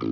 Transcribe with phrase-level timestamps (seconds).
[0.00, 0.06] Ja,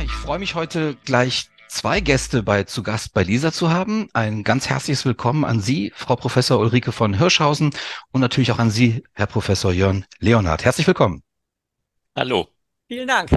[0.00, 4.08] ich freue mich heute gleich zwei Gäste bei zu Gast bei Lisa zu haben.
[4.12, 7.70] Ein ganz herzliches Willkommen an Sie, Frau Professor Ulrike von Hirschhausen
[8.12, 10.64] und natürlich auch an Sie, Herr Professor Jörn Leonhardt.
[10.64, 11.24] Herzlich willkommen.
[12.14, 12.46] Hallo.
[12.86, 13.30] Vielen Dank.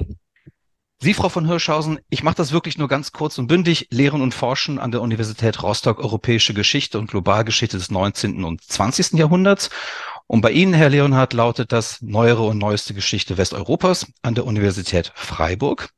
[1.02, 3.88] Sie, Frau von Hirschhausen, ich mache das wirklich nur ganz kurz und bündig.
[3.90, 8.44] Lehren und Forschen an der Universität Rostock Europäische Geschichte und Globalgeschichte des 19.
[8.44, 9.13] und 20.
[9.13, 9.70] Jahrhunderts.
[10.27, 15.13] Und bei Ihnen, Herr Leonhardt, lautet das Neuere und Neueste Geschichte Westeuropas an der Universität
[15.16, 15.90] Freiburg.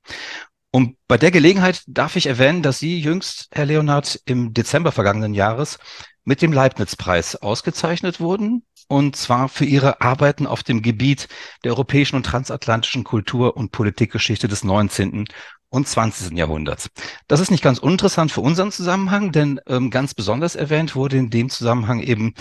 [0.71, 5.34] Und bei der Gelegenheit darf ich erwähnen, dass Sie jüngst, Herr Leonhardt, im Dezember vergangenen
[5.34, 5.79] Jahres
[6.23, 8.63] mit dem Leibniz-Preis ausgezeichnet wurden.
[8.88, 11.27] Und zwar für Ihre Arbeiten auf dem Gebiet
[11.63, 15.26] der europäischen und transatlantischen Kultur- und Politikgeschichte des 19.
[15.70, 16.38] und 20.
[16.38, 16.90] Jahrhunderts.
[17.27, 21.29] Das ist nicht ganz uninteressant für unseren Zusammenhang, denn ähm, ganz besonders erwähnt wurde in
[21.29, 22.34] dem Zusammenhang eben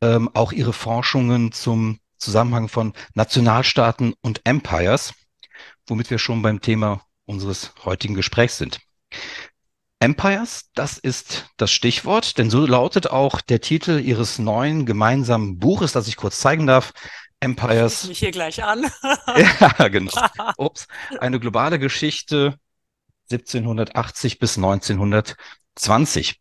[0.00, 5.14] ähm, auch Ihre Forschungen zum Zusammenhang von Nationalstaaten und Empires,
[5.86, 8.80] womit wir schon beim Thema unseres heutigen Gesprächs sind.
[10.00, 15.92] Empires, das ist das Stichwort, denn so lautet auch der Titel Ihres neuen gemeinsamen Buches,
[15.92, 16.92] das ich kurz zeigen darf.
[17.40, 18.02] Empires.
[18.02, 18.90] Ich mich hier gleich an.
[19.58, 20.12] ja, genau.
[20.56, 20.86] Ups.
[21.20, 22.58] Eine globale Geschichte
[23.30, 26.40] 1780 bis 1920.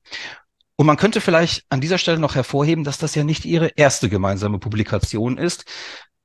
[0.75, 4.09] Und man könnte vielleicht an dieser Stelle noch hervorheben, dass das ja nicht Ihre erste
[4.09, 5.65] gemeinsame Publikation ist.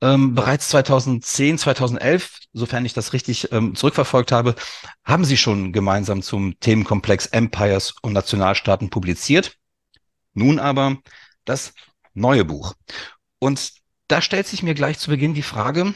[0.01, 4.55] Ähm, bereits 2010, 2011, sofern ich das richtig ähm, zurückverfolgt habe,
[5.03, 9.57] haben Sie schon gemeinsam zum Themenkomplex Empires und Nationalstaaten publiziert.
[10.33, 10.97] Nun aber
[11.43, 11.73] das
[12.13, 12.73] neue Buch.
[13.39, 13.73] Und
[14.07, 15.93] da stellt sich mir gleich zu Beginn die Frage,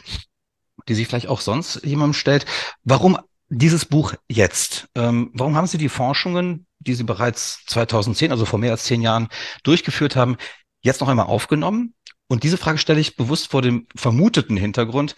[0.87, 2.45] die sich vielleicht auch sonst jemandem stellt,
[2.83, 3.17] warum
[3.49, 4.87] dieses Buch jetzt?
[4.95, 9.01] Ähm, warum haben Sie die Forschungen, die Sie bereits 2010, also vor mehr als zehn
[9.01, 9.27] Jahren
[9.63, 10.37] durchgeführt haben,
[10.81, 11.93] jetzt noch einmal aufgenommen?
[12.33, 15.15] Und diese Frage stelle ich bewusst vor dem vermuteten Hintergrund,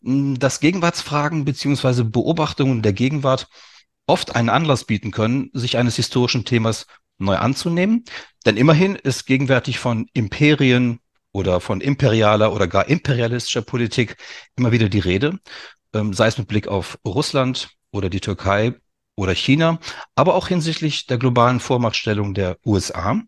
[0.00, 3.48] dass Gegenwartsfragen beziehungsweise Beobachtungen der Gegenwart
[4.06, 6.86] oft einen Anlass bieten können, sich eines historischen Themas
[7.18, 8.04] neu anzunehmen.
[8.46, 11.00] Denn immerhin ist gegenwärtig von Imperien
[11.32, 14.16] oder von imperialer oder gar imperialistischer Politik
[14.54, 15.40] immer wieder die Rede,
[15.94, 18.74] ähm, sei es mit Blick auf Russland oder die Türkei
[19.16, 19.80] oder China,
[20.14, 23.20] aber auch hinsichtlich der globalen Vormachtstellung der USA.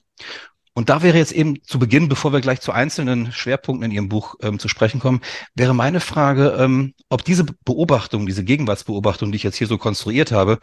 [0.77, 4.09] Und da wäre jetzt eben zu Beginn, bevor wir gleich zu einzelnen Schwerpunkten in Ihrem
[4.09, 5.21] Buch ähm, zu sprechen kommen,
[5.55, 10.33] wäre meine Frage, ähm, ob diese Beobachtung, diese Gegenwartsbeobachtung, die ich jetzt hier so konstruiert
[10.33, 10.59] habe,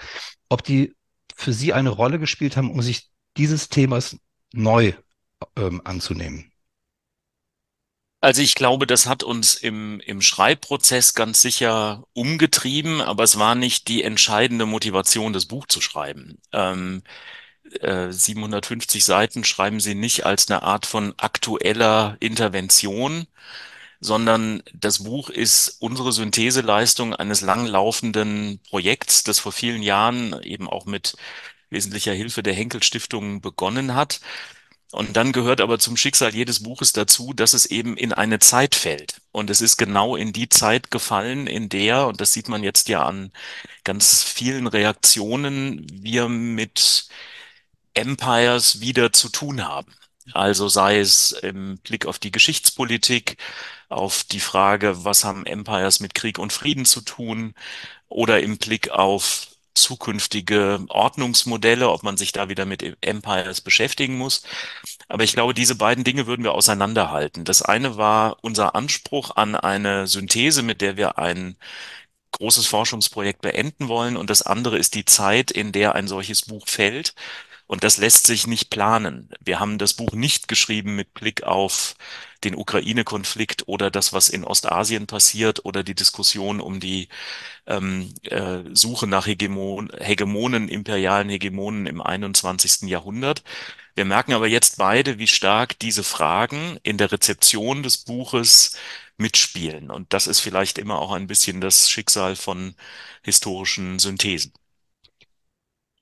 [0.50, 0.94] ob die
[1.36, 4.18] für Sie eine Rolle gespielt haben, um sich dieses Themas
[4.52, 4.94] neu
[5.56, 6.52] ähm, anzunehmen.
[8.20, 13.56] Also ich glaube, das hat uns im, im Schreibprozess ganz sicher umgetrieben, aber es war
[13.56, 16.38] nicht die entscheidende Motivation, das Buch zu schreiben.
[16.52, 17.02] Ähm,
[18.10, 23.28] 750 äh, Seiten schreiben sie nicht als eine Art von aktueller Intervention,
[24.00, 30.86] sondern das Buch ist unsere Syntheseleistung eines langlaufenden Projekts, das vor vielen Jahren eben auch
[30.86, 31.16] mit
[31.70, 34.20] wesentlicher Hilfe der Henkel Stiftung begonnen hat.
[34.92, 38.76] Und dann gehört aber zum Schicksal jedes Buches dazu, dass es eben in eine Zeit
[38.76, 39.22] fällt.
[39.32, 42.90] Und es ist genau in die Zeit gefallen, in der, und das sieht man jetzt
[42.90, 43.32] ja an
[43.86, 47.08] ganz vielen Reaktionen, wir mit
[47.94, 49.94] Empires wieder zu tun haben.
[50.34, 53.38] Also sei es im Blick auf die Geschichtspolitik,
[53.90, 57.54] auf die Frage, was haben Empires mit Krieg und Frieden zu tun,
[58.10, 64.44] oder im Blick auf zukünftige Ordnungsmodelle, ob man sich da wieder mit Empires beschäftigen muss.
[65.08, 67.46] Aber ich glaube, diese beiden Dinge würden wir auseinanderhalten.
[67.46, 71.58] Das eine war unser Anspruch an eine Synthese, mit der wir ein
[72.34, 74.18] großes Forschungsprojekt beenden wollen.
[74.18, 77.16] Und das andere ist die Zeit, in der ein solches Buch fällt.
[77.72, 79.30] Und das lässt sich nicht planen.
[79.40, 81.96] Wir haben das Buch nicht geschrieben mit Blick auf
[82.44, 87.08] den Ukraine-Konflikt oder das, was in Ostasien passiert oder die Diskussion um die
[87.68, 92.90] ähm, äh, Suche nach Hegemon Hegemonen, imperialen Hegemonen im 21.
[92.90, 93.42] Jahrhundert.
[93.96, 98.76] Wir merken aber jetzt beide, wie stark diese Fragen in der Rezeption des Buches
[99.18, 99.92] mitspielen.
[99.92, 102.76] Und das ist vielleicht immer auch ein bisschen das Schicksal von
[103.24, 104.52] historischen Synthesen.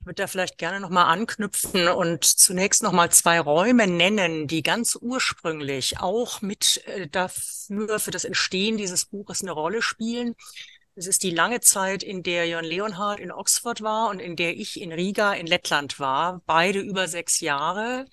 [0.00, 4.96] Ich würde da vielleicht gerne nochmal anknüpfen und zunächst nochmal zwei Räume nennen, die ganz
[4.98, 10.36] ursprünglich auch mit äh, dafür, für das Entstehen dieses Buches eine Rolle spielen.
[10.94, 14.56] Es ist die lange Zeit, in der Jörn Leonhard in Oxford war und in der
[14.56, 18.06] ich in Riga in Lettland war, beide über sechs Jahre.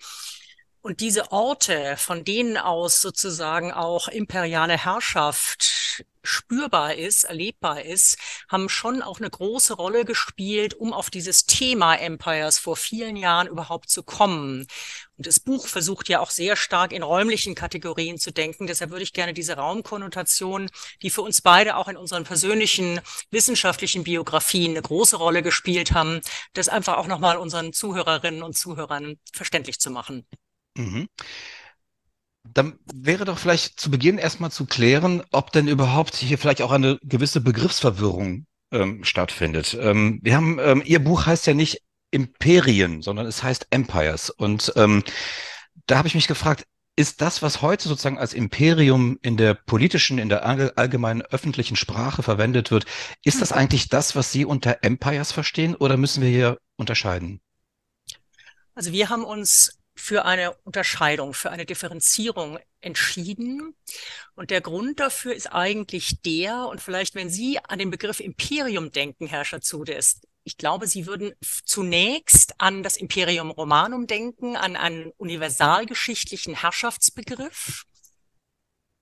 [0.82, 8.18] Und diese Orte, von denen aus sozusagen auch imperiale Herrschaft spürbar ist, erlebbar ist,
[8.50, 13.48] haben schon auch eine große Rolle gespielt, um auf dieses Thema Empires vor vielen Jahren
[13.48, 14.68] überhaupt zu kommen.
[15.18, 18.68] Und das Buch versucht ja auch sehr stark in räumlichen Kategorien zu denken.
[18.68, 20.70] Deshalb würde ich gerne diese Raumkonnotation,
[21.02, 23.00] die für uns beide auch in unseren persönlichen
[23.32, 26.22] wissenschaftlichen Biografien eine große Rolle gespielt haben,
[26.54, 30.28] das einfach auch nochmal unseren Zuhörerinnen und Zuhörern verständlich zu machen.
[30.78, 31.08] Mhm.
[32.54, 36.72] Dann wäre doch vielleicht zu Beginn erstmal zu klären, ob denn überhaupt hier vielleicht auch
[36.72, 39.78] eine gewisse Begriffsverwirrung ähm, stattfindet.
[39.80, 44.30] Ähm, wir haben, ähm, Ihr Buch heißt ja nicht Imperien, sondern es heißt Empires.
[44.30, 45.04] Und ähm,
[45.86, 46.66] da habe ich mich gefragt,
[46.96, 52.24] ist das, was heute sozusagen als Imperium in der politischen, in der allgemeinen öffentlichen Sprache
[52.24, 52.86] verwendet wird,
[53.24, 57.40] ist das eigentlich das, was Sie unter Empires verstehen oder müssen wir hier unterscheiden?
[58.74, 59.77] Also wir haben uns
[60.08, 63.76] für eine Unterscheidung, für eine Differenzierung entschieden.
[64.36, 68.94] Und der Grund dafür ist eigentlich der, und vielleicht, wenn Sie an den Begriff Imperium
[68.94, 71.34] denken, Herr Schazudes, ich glaube, Sie würden
[71.66, 77.84] zunächst an das Imperium Romanum denken, an einen universalgeschichtlichen Herrschaftsbegriff.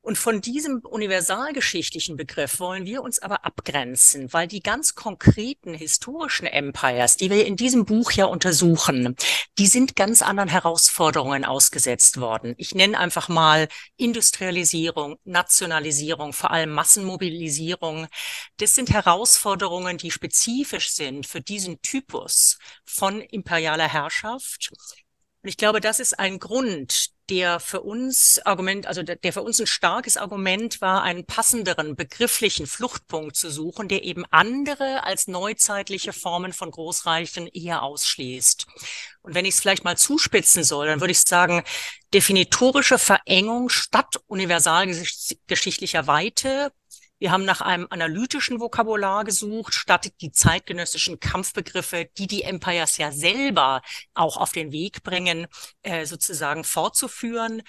[0.05, 6.45] Und von diesem universalgeschichtlichen Begriff wollen wir uns aber abgrenzen, weil die ganz konkreten historischen
[6.45, 9.15] Empires, die wir in diesem Buch ja untersuchen,
[9.57, 12.53] die sind ganz anderen Herausforderungen ausgesetzt worden.
[12.57, 13.67] Ich nenne einfach mal
[13.97, 18.05] Industrialisierung, Nationalisierung, vor allem Massenmobilisierung.
[18.57, 24.71] Das sind Herausforderungen, die spezifisch sind für diesen Typus von imperialer Herrschaft.
[25.41, 29.41] Und ich glaube, das ist ein Grund, der für uns Argument, also der, der für
[29.41, 35.27] uns ein starkes Argument war, einen passenderen begrifflichen Fluchtpunkt zu suchen, der eben andere als
[35.27, 38.67] neuzeitliche Formen von Großreichen eher ausschließt.
[39.21, 41.63] Und wenn ich es vielleicht mal zuspitzen soll, dann würde ich sagen,
[42.13, 46.71] definitorische Verengung statt universalgeschichtlicher Weite
[47.19, 53.11] wir haben nach einem analytischen Vokabular gesucht, statt die zeitgenössischen Kampfbegriffe, die die Empires ja
[53.11, 53.81] selber
[54.13, 55.47] auch auf den Weg bringen,
[55.81, 57.61] äh, sozusagen fortzuführen.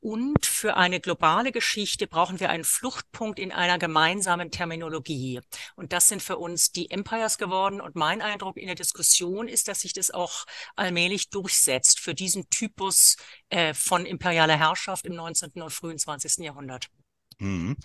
[0.00, 5.40] Und für eine globale Geschichte brauchen wir einen Fluchtpunkt in einer gemeinsamen Terminologie.
[5.74, 7.80] Und das sind für uns die Empires geworden.
[7.80, 10.44] Und mein Eindruck in der Diskussion ist, dass sich das auch
[10.76, 13.16] allmählich durchsetzt für diesen Typus
[13.48, 15.60] äh, von imperialer Herrschaft im 19.
[15.60, 16.44] und frühen 20.
[16.44, 16.88] Jahrhundert.
[17.38, 17.76] Mhm.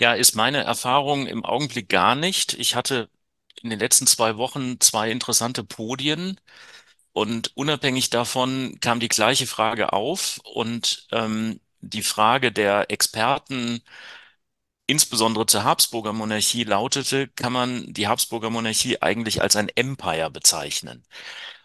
[0.00, 2.54] Ja, ist meine Erfahrung im Augenblick gar nicht.
[2.54, 3.08] Ich hatte
[3.62, 6.40] in den letzten zwei Wochen zwei interessante Podien
[7.12, 13.82] und unabhängig davon kam die gleiche Frage auf und ähm, die Frage der Experten,
[14.86, 21.04] insbesondere zur Habsburger Monarchie, lautete, kann man die Habsburger Monarchie eigentlich als ein Empire bezeichnen?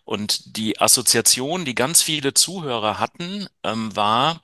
[0.05, 4.43] Und die Assoziation, die ganz viele Zuhörer hatten, ähm, war,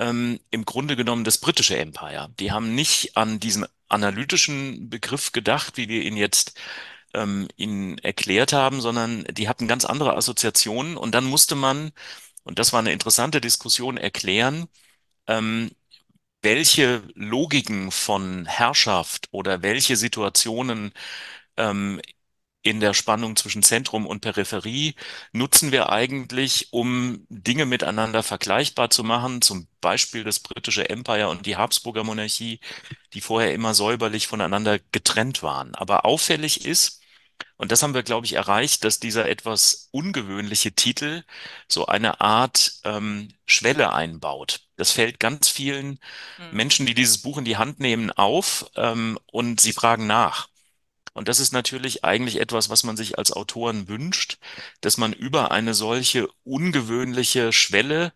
[0.00, 2.30] ähm, im Grunde genommen das britische Empire.
[2.40, 6.58] Die haben nicht an diesen analytischen Begriff gedacht, wie wir ihn jetzt
[7.14, 10.96] ähm, ihnen erklärt haben, sondern die hatten ganz andere Assoziationen.
[10.96, 11.92] Und dann musste man,
[12.44, 14.68] und das war eine interessante Diskussion, erklären,
[15.28, 15.70] ähm,
[16.42, 20.92] welche Logiken von Herrschaft oder welche Situationen
[21.56, 22.00] ähm,
[22.62, 24.94] in der Spannung zwischen Zentrum und Peripherie
[25.32, 31.46] nutzen wir eigentlich, um Dinge miteinander vergleichbar zu machen, zum Beispiel das britische Empire und
[31.46, 32.60] die Habsburger Monarchie,
[33.14, 35.74] die vorher immer säuberlich voneinander getrennt waren.
[35.74, 37.00] Aber auffällig ist,
[37.56, 41.24] und das haben wir, glaube ich, erreicht, dass dieser etwas ungewöhnliche Titel
[41.68, 44.60] so eine Art ähm, Schwelle einbaut.
[44.76, 45.98] Das fällt ganz vielen
[46.38, 46.50] mhm.
[46.52, 50.49] Menschen, die dieses Buch in die Hand nehmen, auf ähm, und sie fragen nach.
[51.12, 54.38] Und das ist natürlich eigentlich etwas, was man sich als Autoren wünscht,
[54.80, 58.12] dass man über eine solche ungewöhnliche Schwelle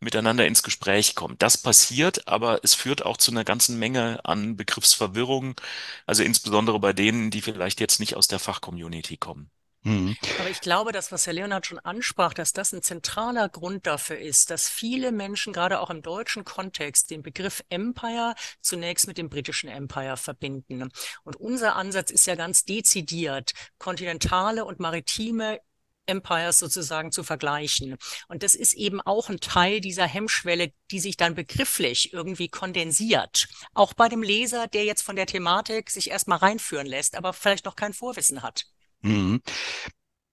[0.00, 1.42] miteinander ins Gespräch kommt.
[1.42, 5.60] Das passiert, aber es führt auch zu einer ganzen Menge an Begriffsverwirrung,
[6.06, 9.50] also insbesondere bei denen, die vielleicht jetzt nicht aus der Fachcommunity kommen.
[9.86, 10.16] Mhm.
[10.40, 14.18] Aber ich glaube, das, was Herr Leonhard schon ansprach, dass das ein zentraler Grund dafür
[14.18, 19.28] ist, dass viele Menschen gerade auch im deutschen Kontext den Begriff Empire zunächst mit dem
[19.28, 20.90] britischen Empire verbinden.
[21.22, 25.60] Und unser Ansatz ist ja ganz dezidiert, kontinentale und maritime
[26.06, 27.96] Empires sozusagen zu vergleichen.
[28.26, 33.46] Und das ist eben auch ein Teil dieser Hemmschwelle, die sich dann begrifflich irgendwie kondensiert.
[33.72, 37.66] Auch bei dem Leser, der jetzt von der Thematik sich erstmal reinführen lässt, aber vielleicht
[37.66, 38.66] noch kein Vorwissen hat.
[39.06, 39.40] Mhm.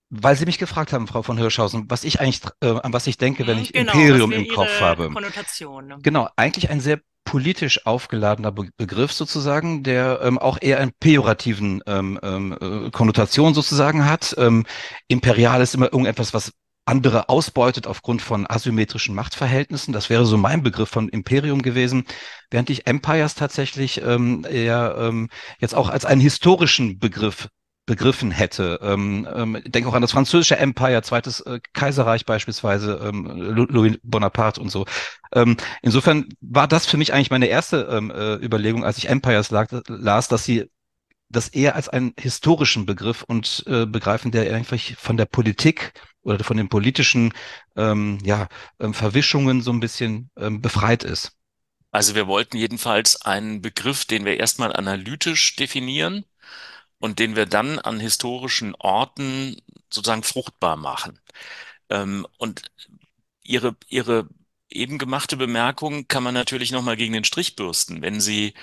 [0.09, 3.17] Weil Sie mich gefragt haben, Frau von Hirschhausen, was ich eigentlich, äh, an was ich
[3.17, 5.09] denke, wenn mhm, ich genau, Imperium im Kopf habe.
[5.09, 5.87] Konnotation.
[5.87, 5.97] Ne?
[6.03, 11.81] Genau, eigentlich ein sehr politisch aufgeladener Be Begriff sozusagen, der ähm, auch eher einen pejorativen
[11.87, 14.35] ähm, ähm, äh, Konnotation sozusagen hat.
[14.37, 14.65] Ähm,
[15.07, 16.51] imperial ist immer irgendetwas, was
[16.85, 19.93] andere ausbeutet aufgrund von asymmetrischen Machtverhältnissen.
[19.93, 22.05] Das wäre so mein Begriff von Imperium gewesen,
[22.51, 27.47] während ich Empires tatsächlich ähm, eher ähm, jetzt auch als einen historischen Begriff
[27.85, 28.79] begriffen hätte.
[28.81, 34.61] Ähm, ähm, denke auch an das französische Empire, zweites äh, Kaiserreich beispielsweise, ähm, Louis Bonaparte
[34.61, 34.85] und so.
[35.33, 39.51] Ähm, insofern war das für mich eigentlich meine erste ähm, äh, Überlegung, als ich Empires
[39.51, 40.69] lag, las, dass sie
[41.29, 46.43] das eher als einen historischen Begriff und äh, begreifen, der einfach von der Politik oder
[46.43, 47.33] von den politischen
[47.75, 48.47] ähm, ja,
[48.79, 51.33] ähm, Verwischungen so ein bisschen ähm, befreit ist.
[51.91, 56.25] Also wir wollten jedenfalls einen Begriff, den wir erstmal analytisch definieren
[57.03, 59.57] und den wir dann an historischen Orten
[59.91, 61.19] sozusagen fruchtbar machen.
[61.89, 62.71] Ähm, und
[63.43, 64.29] Ihre, Ihre
[64.69, 68.01] eben gemachte Bemerkung kann man natürlich nochmal gegen den Strich bürsten.
[68.01, 68.53] Wenn Sie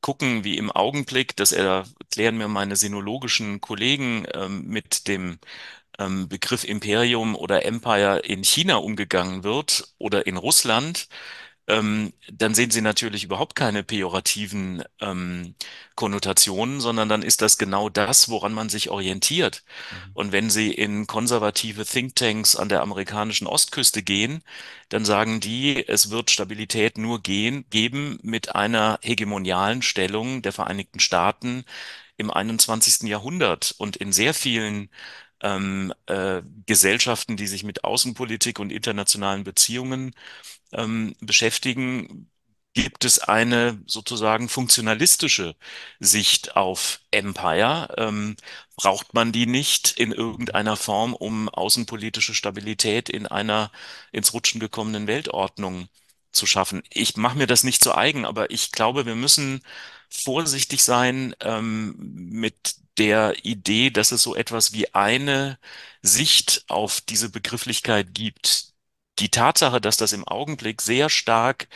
[0.00, 5.38] gucken, wie im Augenblick, das erklären mir meine sinologischen Kollegen ähm, mit dem
[5.98, 11.08] ähm, Begriff Imperium oder Empire in China umgegangen wird oder in Russland,
[11.68, 15.54] ähm, dann sehen Sie natürlich überhaupt keine pejorativen ähm,
[15.96, 19.64] Konnotationen, sondern dann ist das genau das, woran man sich orientiert.
[19.90, 20.10] Mhm.
[20.14, 24.42] Und wenn Sie in konservative Thinktanks an der amerikanischen Ostküste gehen,
[24.88, 31.00] dann sagen die, es wird Stabilität nur gehen, geben mit einer hegemonialen Stellung der Vereinigten
[31.00, 31.64] Staaten
[32.16, 33.08] im 21.
[33.08, 33.74] Jahrhundert.
[33.78, 34.88] Und in sehr vielen
[35.42, 40.14] ähm, äh, Gesellschaften, die sich mit Außenpolitik und internationalen Beziehungen
[40.72, 42.30] ähm, beschäftigen,
[42.74, 45.56] gibt es eine sozusagen funktionalistische
[45.98, 47.94] Sicht auf Empire.
[47.98, 48.36] Ähm,
[48.76, 53.72] braucht man die nicht in irgendeiner Form, um außenpolitische Stabilität in einer
[54.12, 55.88] ins Rutschen gekommenen Weltordnung
[56.32, 56.82] zu schaffen?
[56.90, 59.62] Ich mache mir das nicht zu eigen, aber ich glaube, wir müssen
[60.10, 65.58] vorsichtig sein ähm, mit der Idee, dass es so etwas wie eine
[66.02, 68.74] Sicht auf diese Begrifflichkeit gibt.
[69.18, 71.68] Die Tatsache, dass das im Augenblick sehr stark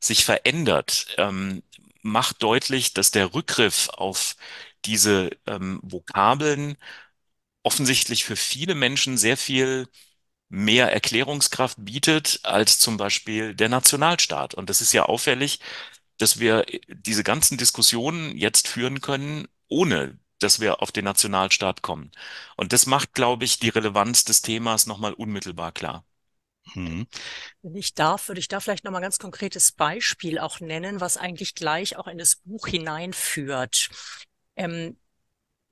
[0.00, 1.62] sich verändert, ähm,
[2.02, 4.36] macht deutlich, dass der Rückgriff auf
[4.84, 6.76] diese ähm, Vokabeln
[7.62, 9.88] offensichtlich für viele Menschen sehr viel
[10.48, 14.54] mehr Erklärungskraft bietet als zum Beispiel der Nationalstaat.
[14.54, 15.60] Und das ist ja auffällig,
[16.18, 22.12] dass wir diese ganzen Diskussionen jetzt führen können, ohne dass wir auf den Nationalstaat kommen.
[22.56, 26.04] Und das macht, glaube ich, die Relevanz des Themas nochmal unmittelbar klar.
[26.72, 27.06] Hm.
[27.62, 31.16] Wenn ich darf, würde ich da vielleicht nochmal ein ganz konkretes Beispiel auch nennen, was
[31.16, 33.88] eigentlich gleich auch in das Buch hineinführt.
[34.56, 34.96] Ähm,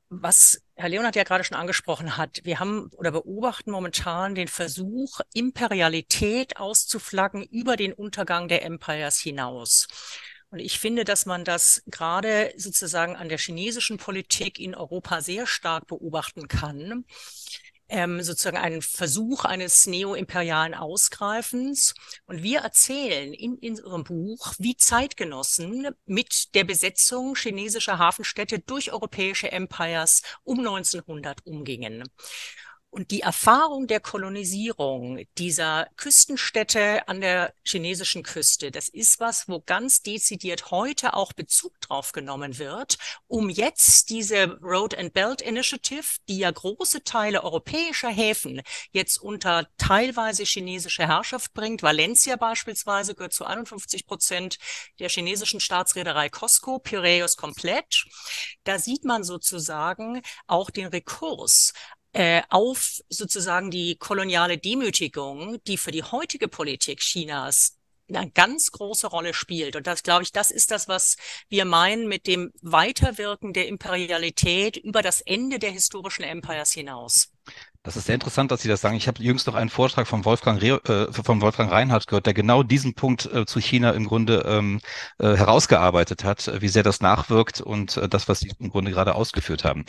[0.08, 5.20] was Herr Leonard ja gerade schon angesprochen hat, wir haben oder beobachten momentan den Versuch,
[5.32, 9.88] Imperialität auszuflaggen über den Untergang der Empires hinaus.
[10.50, 15.46] Und ich finde, dass man das gerade sozusagen an der chinesischen Politik in Europa sehr
[15.46, 17.04] stark beobachten kann
[17.88, 21.94] ähm, sozusagen einen Versuch eines neoimperialen Ausgreifens.
[22.26, 28.92] Und wir erzählen in, in unserem Buch, wie Zeitgenossen mit der Besetzung chinesischer Hafenstädte durch
[28.92, 32.04] europäische Empires um 1900 umgingen.
[32.94, 39.58] Und die Erfahrung der Kolonisierung dieser Küstenstädte an der chinesischen Küste, das ist was, wo
[39.58, 46.04] ganz dezidiert heute auch Bezug drauf genommen wird, um jetzt diese Road and Belt Initiative,
[46.28, 51.82] die ja große Teile europäischer Häfen jetzt unter teilweise chinesische Herrschaft bringt.
[51.82, 54.58] Valencia beispielsweise gehört zu 51 Prozent
[55.00, 58.04] der chinesischen Staatsreederei Costco, Piraeus komplett.
[58.62, 61.72] Da sieht man sozusagen auch den Rekurs
[62.14, 67.76] äh, auf sozusagen die koloniale Demütigung, die für die heutige Politik Chinas
[68.08, 69.76] eine ganz große Rolle spielt.
[69.76, 71.16] Und das, glaube ich, das ist das, was
[71.48, 77.32] wir meinen mit dem Weiterwirken der Imperialität über das Ende der historischen Empires hinaus.
[77.84, 78.96] Das ist sehr interessant, dass Sie das sagen.
[78.96, 82.32] Ich habe jüngst noch einen Vortrag von Wolfgang, Re äh, von Wolfgang Reinhardt gehört, der
[82.32, 84.80] genau diesen Punkt äh, zu China im Grunde ähm,
[85.18, 89.14] äh, herausgearbeitet hat, wie sehr das nachwirkt und äh, das, was Sie im Grunde gerade
[89.14, 89.84] ausgeführt haben.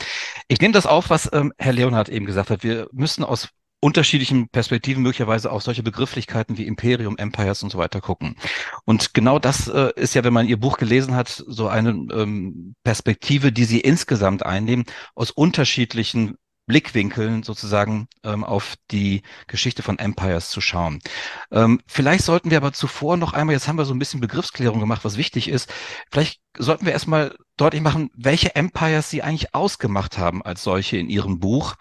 [0.46, 2.62] Ich nehme das auf, was ähm, Herr Leonhardt eben gesagt hat.
[2.62, 3.48] Wir müssen aus
[3.80, 8.36] unterschiedlichen Perspektiven möglicherweise auf solche Begrifflichkeiten wie Imperium, Empires und so weiter gucken.
[8.84, 12.74] Und genau das äh, ist ja, wenn man Ihr Buch gelesen hat, so eine ähm,
[12.84, 14.84] Perspektive, die Sie insgesamt einnehmen,
[15.14, 16.36] aus unterschiedlichen
[16.66, 21.00] Blickwinkeln sozusagen ähm, auf die Geschichte von Empires zu schauen.
[21.50, 24.80] Ähm, vielleicht sollten wir aber zuvor noch einmal, jetzt haben wir so ein bisschen Begriffsklärung
[24.80, 25.72] gemacht, was wichtig ist.
[26.10, 31.08] Vielleicht sollten wir erstmal deutlich machen, welche Empires Sie eigentlich ausgemacht haben als solche in
[31.08, 31.76] Ihrem Buch.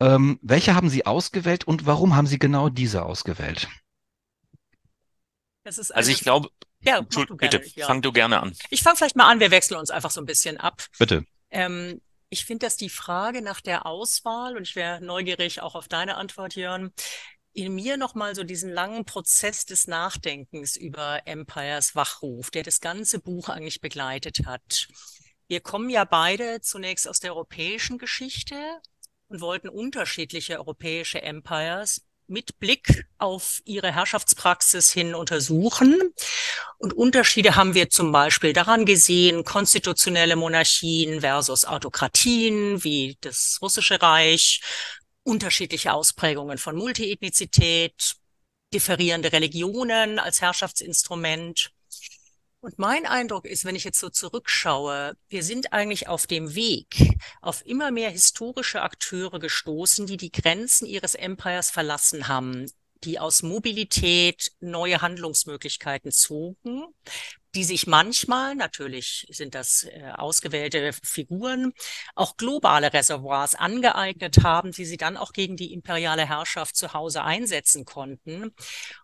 [0.00, 3.68] Ähm, welche haben Sie ausgewählt und warum haben Sie genau diese ausgewählt?
[5.64, 6.48] also, also ich glaube,
[6.80, 7.86] ja, bitte, ja.
[7.86, 8.56] fang du gerne an.
[8.70, 10.84] Ich fange vielleicht mal an, wir wechseln uns einfach so ein bisschen ab.
[10.98, 11.24] Bitte.
[11.50, 12.00] Ähm,
[12.32, 16.16] Ich finde, dass die Frage nach der Auswahl, und ich wäre neugierig auch auf deine
[16.16, 16.90] Antwort, Jörn,
[17.52, 23.18] in mir nochmal so diesen langen Prozess des Nachdenkens über Empires Wachruf, der das ganze
[23.18, 24.88] Buch eigentlich begleitet hat.
[25.46, 28.56] Wir kommen ja beide zunächst aus der europäischen Geschichte
[29.28, 35.98] und wollten unterschiedliche europäische Empires mit Blick auf ihre Herrschaftspraxis hin untersuchen.
[36.78, 44.00] Und Unterschiede haben wir zum Beispiel daran gesehen, konstitutionelle Monarchien versus Autokratien wie das russische
[44.00, 44.60] Reich,
[45.24, 48.14] unterschiedliche Ausprägungen von Multiethnizität,
[48.72, 51.70] differierende Religionen als Herrschaftsinstrument.
[52.62, 57.18] Und mein Eindruck ist, wenn ich jetzt so zurückschaue, wir sind eigentlich auf dem Weg
[57.40, 62.70] auf immer mehr historische Akteure gestoßen, die die Grenzen ihres Empires verlassen haben,
[63.02, 66.84] die aus Mobilität neue Handlungsmöglichkeiten zogen,
[67.54, 71.72] die sich manchmal, natürlich sind das äh, ausgewählte Figuren,
[72.14, 77.24] auch globale Reservoirs angeeignet haben, die sie dann auch gegen die imperiale Herrschaft zu Hause
[77.24, 78.54] einsetzen konnten.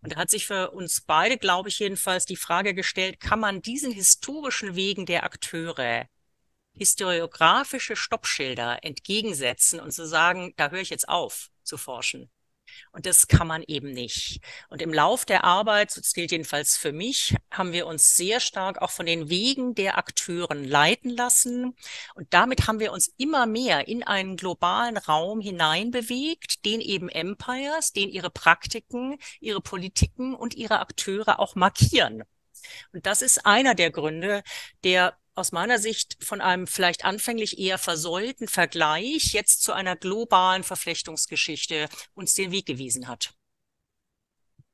[0.03, 3.61] Und da hat sich für uns beide, glaube ich jedenfalls, die Frage gestellt, kann man
[3.61, 6.07] diesen historischen Wegen der Akteure
[6.73, 12.31] historiografische Stoppschilder entgegensetzen und zu sagen, da höre ich jetzt auf zu forschen.
[12.93, 14.41] Und das kann man eben nicht.
[14.69, 18.81] Und im Lauf der Arbeit, das gilt jedenfalls für mich, haben wir uns sehr stark
[18.83, 21.77] auch von den Wegen der Akteuren leiten lassen.
[22.15, 27.93] Und damit haben wir uns immer mehr in einen globalen Raum hineinbewegt, den eben Empires,
[27.93, 32.25] den ihre Praktiken, ihre Politiken und ihre Akteure auch markieren.
[32.93, 34.43] Und das ist einer der Gründe,
[34.85, 40.65] der aus meiner Sicht von einem vielleicht anfänglich eher versäulten Vergleich jetzt zu einer globalen
[40.65, 43.33] Verflechtungsgeschichte uns den Weg gewiesen hat.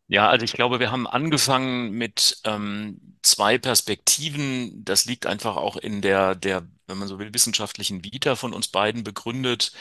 [0.06, 4.84] Ja, also ich glaube, wir haben angefangen mit ähm, zwei Perspektiven.
[4.84, 8.68] Das liegt einfach auch in der, der, wenn man so will, wissenschaftlichen Vita von uns
[8.68, 9.72] beiden begründet.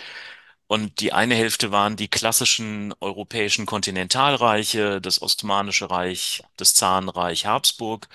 [0.68, 8.08] Und die eine Hälfte waren die klassischen europäischen Kontinentalreiche, das Osmanische Reich, das Zarenreich Habsburg.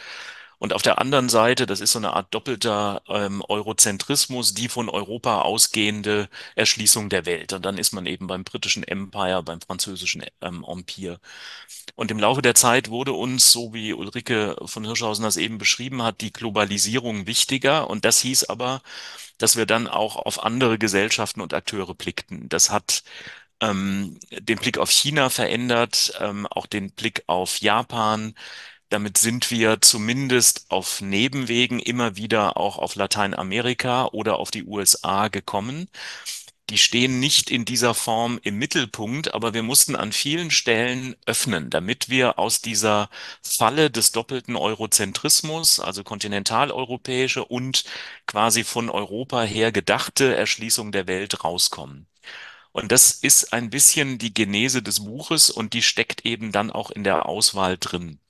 [0.58, 4.88] Und auf der anderen Seite, das ist so eine Art doppelter ähm, Eurozentrismus, die von
[4.88, 7.52] Europa ausgehende Erschließung der Welt.
[7.52, 11.20] Und dann ist man eben beim britischen Empire, beim französischen ähm, Empire.
[11.94, 16.02] Und im Laufe der Zeit wurde uns, so wie Ulrike von Hirschhausen das eben beschrieben
[16.02, 17.88] hat, die Globalisierung wichtiger.
[17.88, 18.82] Und das hieß aber,
[19.38, 22.48] dass wir dann auch auf andere Gesellschaften und Akteure blickten.
[22.48, 23.04] Das hat
[23.60, 28.34] ähm, den Blick auf China verändert, ähm, auch den Blick auf Japan,
[28.90, 35.28] damit sind wir zumindest auf Nebenwegen immer wieder auch auf Lateinamerika oder auf die USA
[35.28, 35.88] gekommen.
[36.70, 41.70] Die stehen nicht in dieser Form im Mittelpunkt, aber wir mussten an vielen Stellen öffnen,
[41.70, 43.08] damit wir aus dieser
[43.42, 47.84] Falle des doppelten Eurozentrismus, also kontinentaleuropäische und
[48.26, 52.06] quasi von Europa her gedachte Erschließung der Welt rauskommen.
[52.72, 56.90] Und das ist ein bisschen die Genese des Buches und die steckt eben dann auch
[56.90, 58.20] in der Auswahl drin.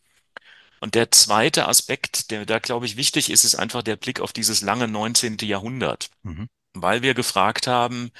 [0.80, 4.32] Und der zweite Aspekt, der da, glaube ich, wichtig ist, ist einfach der Blick auf
[4.32, 5.38] dieses lange 19.
[5.42, 6.10] Jahrhundert.
[6.22, 6.48] Mhm.
[6.74, 8.10] Weil wir gefragt haben,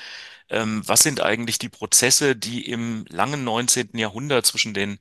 [0.51, 3.91] ähm, was sind eigentlich die Prozesse, die im langen 19.
[3.95, 4.99] Jahrhundert zwischen den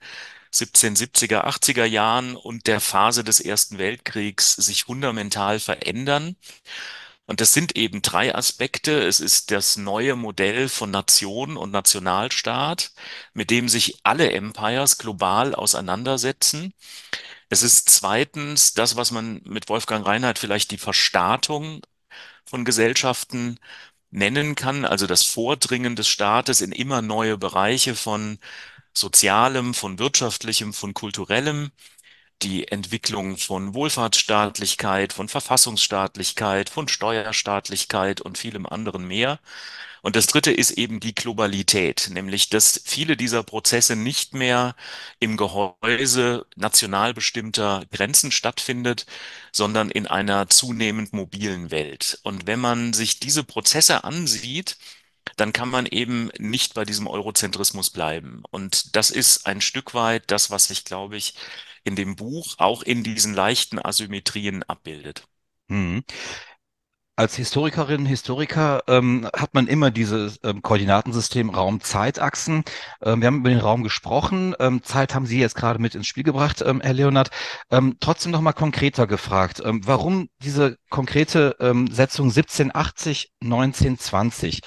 [0.54, 6.36] 1770er, 80er Jahren und der Phase des Ersten Weltkriegs sich fundamental verändern.
[7.26, 9.04] Und das sind eben drei Aspekte.
[9.06, 12.92] Es ist das neue Modell von Nation und Nationalstaat,
[13.34, 16.74] mit dem sich alle Empires global auseinandersetzen.
[17.50, 21.82] Es ist zweitens das, was man mit Wolfgang Reinhardt vielleicht die Verstaatung
[22.46, 23.60] von Gesellschaften
[24.12, 28.40] nennen kann, also das Vordringen des Staates in immer neue Bereiche von
[28.94, 31.72] Sozialem, von Wirtschaftlichem, von Kulturellem,
[32.44, 39.40] die Entwicklung von Wohlfahrtsstaatlichkeit, von Verfassungsstaatlichkeit, von Steuerstaatlichkeit und vielem anderen mehr.
[40.02, 44.76] Und das dritte ist eben die Globalität, nämlich dass viele dieser Prozesse nicht mehr
[45.20, 49.06] im Gehäuse national bestimmter Grenzen stattfindet,
[49.52, 52.20] sondern in einer zunehmend mobilen Welt.
[52.24, 54.78] Und wenn man sich diese Prozesse ansieht,
[55.36, 58.44] dann kann man eben nicht bei diesem Eurozentrismus bleiben.
[58.50, 61.36] Und das ist ein Stück weit das, was sich, glaube ich,
[61.84, 65.28] in dem Buch auch in diesen leichten Asymmetrien abbildet.
[65.70, 66.04] Hm
[67.18, 72.64] als Historikerin, Historiker ähm, hat man immer dieses ähm, Koordinatensystem Raum-Zeitachsen.
[73.02, 74.54] Ähm, wir haben über den Raum gesprochen.
[74.60, 77.30] Ähm, Zeit haben Sie jetzt gerade mit ins Spiel gebracht, ähm, Herr Leonard.
[77.72, 79.64] Ähm, trotzdem noch mal konkreter gefragt.
[79.66, 84.62] Ähm, warum diese konkrete ähm, Setzung 1780, 1920?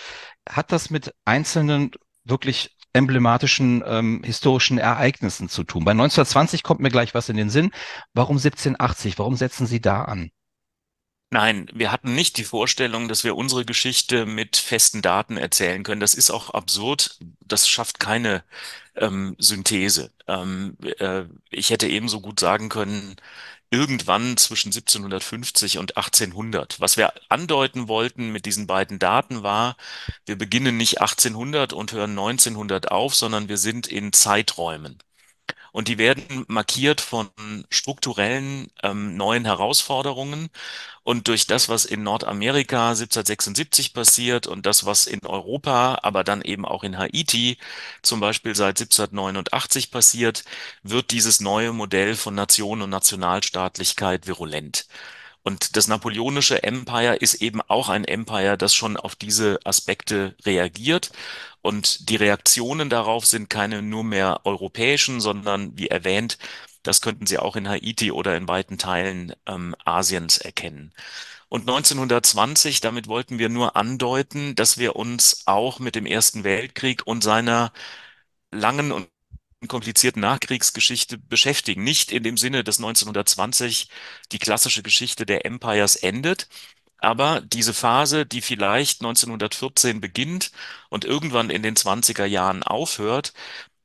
[0.48, 1.92] Hat das mit einzelnen
[2.24, 5.84] wirklich emblematischen ähm, historischen Ereignissen zu tun?
[5.84, 7.70] Bei 1920 kommt mir gleich was in den Sinn.
[8.12, 9.20] Warum 1780?
[9.20, 10.30] Warum setzen Sie da an?
[11.32, 16.00] Nein, wir hatten nicht die Vorstellung, dass wir unsere Geschichte mit festen Daten erzählen können.
[16.00, 17.18] Das ist auch absurd.
[17.40, 18.42] Das schafft keine
[18.96, 20.10] ähm, Synthese.
[20.26, 23.16] Ähm, äh, ich hätte ebenso gut sagen können,
[23.70, 26.80] irgendwann zwischen 1750 und 1800.
[26.80, 29.76] Was wir andeuten wollten mit diesen beiden Daten war,
[30.26, 34.98] wir beginnen nicht 1800 und hören 1900 auf, sondern wir sind in Zeiträumen.
[35.72, 37.30] Und die werden markiert von
[37.70, 40.48] strukturellen ähm, neuen Herausforderungen.
[41.02, 46.42] Und durch das, was in Nordamerika 1776 passiert und das, was in Europa, aber dann
[46.42, 47.58] eben auch in Haiti
[48.02, 50.44] zum Beispiel seit 1789 passiert,
[50.82, 54.86] wird dieses neue Modell von Nation und Nationalstaatlichkeit virulent.
[55.42, 61.12] Und das napoleonische Empire ist eben auch ein Empire, das schon auf diese Aspekte reagiert.
[61.62, 66.38] Und die Reaktionen darauf sind keine nur mehr europäischen, sondern wie erwähnt,
[66.82, 70.92] das könnten Sie auch in Haiti oder in weiten Teilen ähm, Asiens erkennen.
[71.48, 77.06] Und 1920, damit wollten wir nur andeuten, dass wir uns auch mit dem Ersten Weltkrieg
[77.06, 77.72] und seiner
[78.52, 79.08] langen und
[79.68, 81.84] komplizierten Nachkriegsgeschichte beschäftigen.
[81.84, 83.88] Nicht in dem Sinne, dass 1920
[84.32, 86.48] die klassische Geschichte der Empires endet,
[86.98, 90.52] aber diese Phase, die vielleicht 1914 beginnt
[90.90, 93.32] und irgendwann in den 20er Jahren aufhört,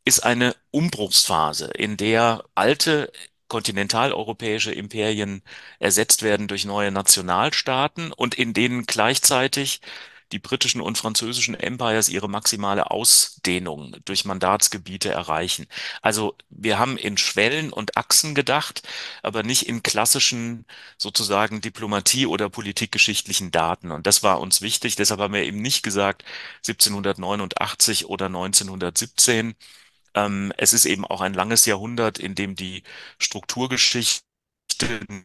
[0.05, 3.11] ist eine Umbruchsphase, in der alte
[3.47, 5.43] kontinentaleuropäische Imperien
[5.79, 9.81] ersetzt werden durch neue Nationalstaaten und in denen gleichzeitig
[10.31, 15.67] die britischen und französischen Empires ihre maximale Ausdehnung durch Mandatsgebiete erreichen.
[16.01, 18.81] Also wir haben in Schwellen und Achsen gedacht,
[19.23, 20.65] aber nicht in klassischen
[20.97, 23.91] sozusagen Diplomatie- oder politikgeschichtlichen Daten.
[23.91, 24.95] Und das war uns wichtig.
[24.95, 26.23] Deshalb haben wir eben nicht gesagt
[26.63, 29.55] 1789 oder 1917.
[30.15, 32.83] Ähm, es ist eben auch ein langes Jahrhundert, in dem die
[33.19, 34.23] Strukturgeschichte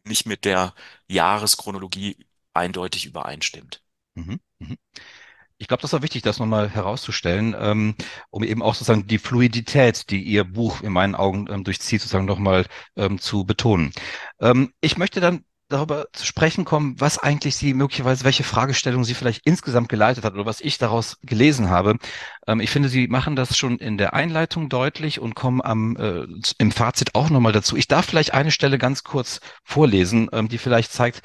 [0.04, 0.74] nicht mit der
[1.08, 2.16] Jahreschronologie
[2.54, 3.82] eindeutig übereinstimmt.
[4.20, 4.76] Mhm, mhm.
[5.58, 7.94] Ich glaube, das war wichtig, das nochmal herauszustellen, ähm,
[8.30, 12.24] um eben auch sozusagen die Fluidität, die Ihr Buch in meinen Augen ähm, durchzieht, sozusagen
[12.24, 13.92] nochmal ähm, zu betonen.
[14.40, 19.14] Ähm, ich möchte dann darüber zu sprechen kommen, was eigentlich Sie möglicherweise, welche Fragestellung Sie
[19.14, 21.96] vielleicht insgesamt geleitet hat oder was ich daraus gelesen habe.
[22.46, 26.26] Ähm, ich finde, Sie machen das schon in der Einleitung deutlich und kommen am, äh,
[26.58, 27.76] im Fazit auch nochmal dazu.
[27.76, 31.22] Ich darf vielleicht eine Stelle ganz kurz vorlesen, ähm, die vielleicht zeigt,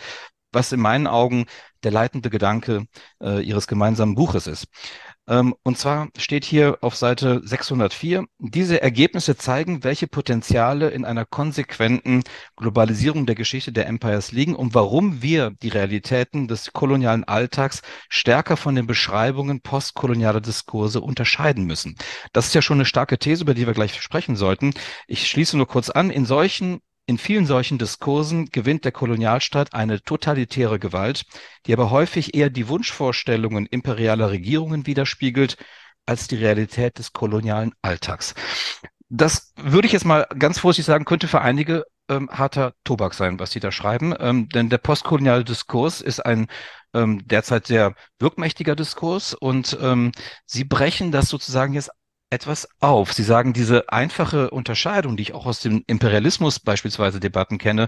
[0.56, 1.46] was in meinen Augen
[1.84, 2.88] der leitende Gedanke
[3.22, 4.68] äh, Ihres gemeinsamen Buches ist.
[5.28, 11.26] Ähm, und zwar steht hier auf Seite 604, diese Ergebnisse zeigen, welche Potenziale in einer
[11.26, 12.24] konsequenten
[12.56, 18.56] Globalisierung der Geschichte der Empires liegen und warum wir die Realitäten des kolonialen Alltags stärker
[18.58, 21.96] von den Beschreibungen postkolonialer Diskurse unterscheiden müssen.
[22.34, 24.74] Das ist ja schon eine starke These, über die wir gleich sprechen sollten.
[25.08, 26.12] Ich schließe nur kurz an.
[26.12, 31.24] In solchen in vielen solchen Diskursen gewinnt der Kolonialstaat eine totalitäre Gewalt,
[31.66, 35.58] die aber häufig eher die Wunschvorstellungen imperialer Regierungen widerspiegelt
[36.06, 38.34] als die Realität des kolonialen Alltags.
[39.10, 43.40] Das würde ich jetzt mal ganz vorsichtig sagen, könnte für einige ähm, harter Tobak sein,
[43.40, 44.14] was Sie da schreiben.
[44.20, 46.48] Ähm, denn der postkoloniale Diskurs ist ein
[46.94, 50.12] ähm, derzeit sehr wirkmächtiger Diskurs und ähm,
[50.46, 51.92] Sie brechen das sozusagen jetzt
[52.36, 53.14] etwas auf.
[53.14, 57.88] Sie sagen, diese einfache Unterscheidung, die ich auch aus dem Imperialismus beispielsweise Debatten kenne,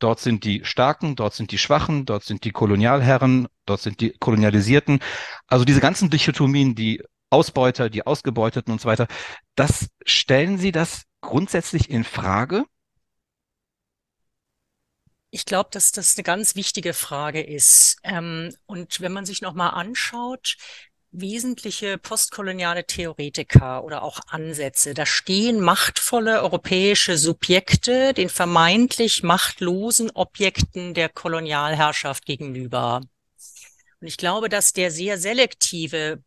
[0.00, 4.10] dort sind die Starken, dort sind die Schwachen, dort sind die Kolonialherren, dort sind die
[4.18, 4.98] Kolonialisierten.
[5.46, 9.06] Also diese ganzen Dichotomien, die Ausbeuter, die Ausgebeuteten und so weiter,
[9.54, 12.64] das stellen Sie das grundsätzlich in Frage?
[15.30, 17.96] Ich glaube, dass das eine ganz wichtige Frage ist.
[18.04, 20.56] Ähm, und wenn man sich nochmal anschaut,
[21.14, 24.94] wesentliche postkoloniale Theoretiker oder auch Ansätze.
[24.94, 33.00] Da stehen machtvolle europäische Subjekte den vermeintlich machtlosen Objekten der Kolonialherrschaft gegenüber.
[34.00, 36.22] Und ich glaube, dass der sehr selektive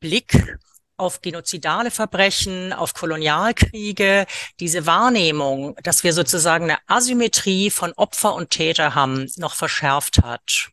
[0.00, 0.58] Blick
[0.98, 4.26] auf genozidale Verbrechen, auf Kolonialkriege,
[4.60, 10.70] diese Wahrnehmung, dass wir sozusagen eine Asymmetrie von Opfer und Täter haben, noch verschärft hat.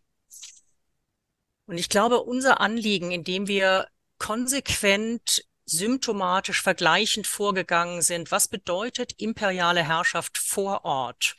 [1.65, 9.83] Und ich glaube, unser Anliegen, indem wir konsequent symptomatisch vergleichend vorgegangen sind, was bedeutet imperiale
[9.83, 11.35] Herrschaft vor Ort?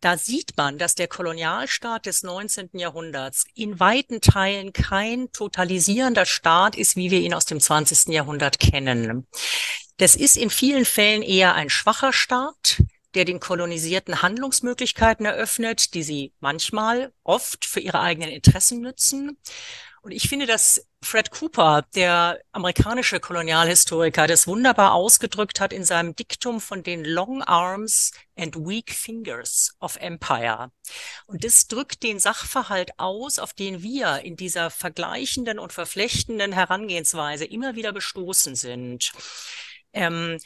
[0.00, 2.70] Da sieht man, dass der Kolonialstaat des 19.
[2.74, 8.12] Jahrhunderts in weiten Teilen kein totalisierender Staat ist, wie wir ihn aus dem 20.
[8.12, 9.26] Jahrhundert kennen.
[9.96, 12.82] Das ist in vielen Fällen eher ein schwacher Staat,
[13.14, 19.38] der den Kolonisierten Handlungsmöglichkeiten eröffnet, die sie manchmal, oft für ihre eigenen Interessen nützen.
[20.04, 26.14] Und ich finde, dass Fred Cooper, der amerikanische Kolonialhistoriker, das wunderbar ausgedrückt hat in seinem
[26.14, 30.70] Diktum von den Long Arms and Weak Fingers of Empire.
[31.24, 37.46] Und das drückt den Sachverhalt aus, auf den wir in dieser vergleichenden und verflechtenden Herangehensweise
[37.46, 39.10] immer wieder gestoßen sind.
[39.94, 40.38] Ähm,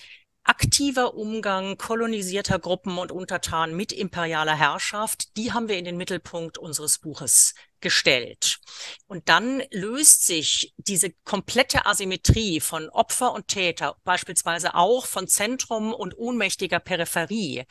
[0.49, 6.57] aktiver Umgang kolonisierter Gruppen und Untertanen mit imperialer Herrschaft, die haben wir in den Mittelpunkt
[6.57, 8.59] unseres Buches gestellt.
[9.07, 15.93] Und dann löst sich diese komplette Asymmetrie von Opfer und Täter, beispielsweise auch von Zentrum
[15.93, 17.65] und ohnmächtiger Peripherie,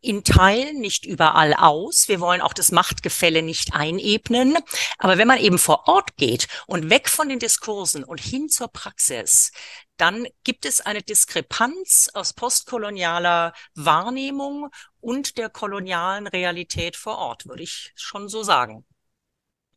[0.00, 2.08] in Teilen nicht überall aus.
[2.08, 4.56] Wir wollen auch das Machtgefälle nicht einebnen.
[4.98, 8.68] Aber wenn man eben vor Ort geht und weg von den Diskursen und hin zur
[8.68, 9.50] Praxis,
[9.98, 17.62] dann gibt es eine Diskrepanz aus postkolonialer Wahrnehmung und der kolonialen Realität vor Ort, würde
[17.62, 18.84] ich schon so sagen.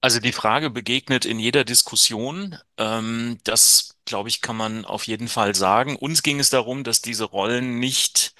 [0.04, 2.58] Also die Frage begegnet in jeder Diskussion.
[2.78, 5.96] Ähm, das, glaube ich, kann man auf jeden Fall sagen.
[5.96, 8.34] Uns ging es darum, dass diese Rollen nicht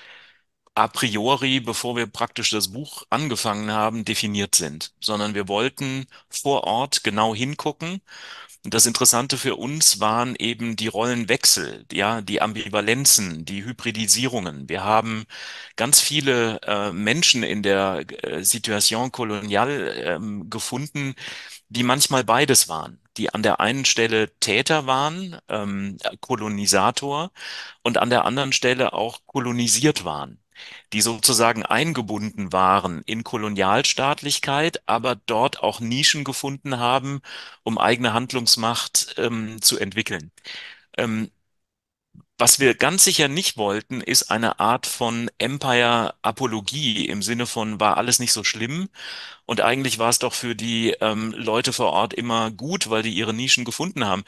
[0.76, 6.64] a priori, bevor wir praktisch das Buch angefangen haben, definiert sind, sondern wir wollten vor
[6.66, 8.02] Ort genau hingucken
[8.64, 14.70] und das Interessante für uns waren eben die Rollenwechsel, ja, die Ambivalenzen, die Hybridisierungen.
[14.70, 15.26] Wir haben
[15.76, 21.16] ganz viele äh, Menschen in der äh, Situation kolonial ähm, gefunden,
[21.70, 27.32] die manchmal beides waren, die an der einen Stelle Täter waren, ähm, Kolonisator,
[27.84, 30.38] und an der anderen Stelle auch kolonisiert waren
[30.94, 37.22] die sozusagen eingebunden waren in Kolonialstaatlichkeit, aber dort auch Nischen gefunden haben,
[37.64, 40.32] um eigene Handlungsmacht ähm, zu entwickeln.
[40.98, 41.32] Ähm,
[42.42, 47.98] was wir ganz sicher nicht wollten, ist eine Art von Empire-Apologie im Sinne von war
[47.98, 48.90] alles nicht so schlimm
[49.46, 53.14] und eigentlich war es doch für die ähm, Leute vor Ort immer gut, weil die
[53.14, 54.24] ihre Nischen gefunden haben.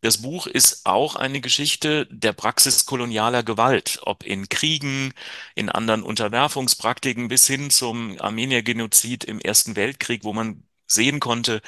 [0.00, 5.12] Das Buch ist auch eine Geschichte der Praxis kolonialer Gewalt, ob in Kriegen,
[5.54, 11.60] in anderen Unterwerfungspraktiken bis hin zum Armenier-Genozid im Ersten Weltkrieg, wo man sehen konnte,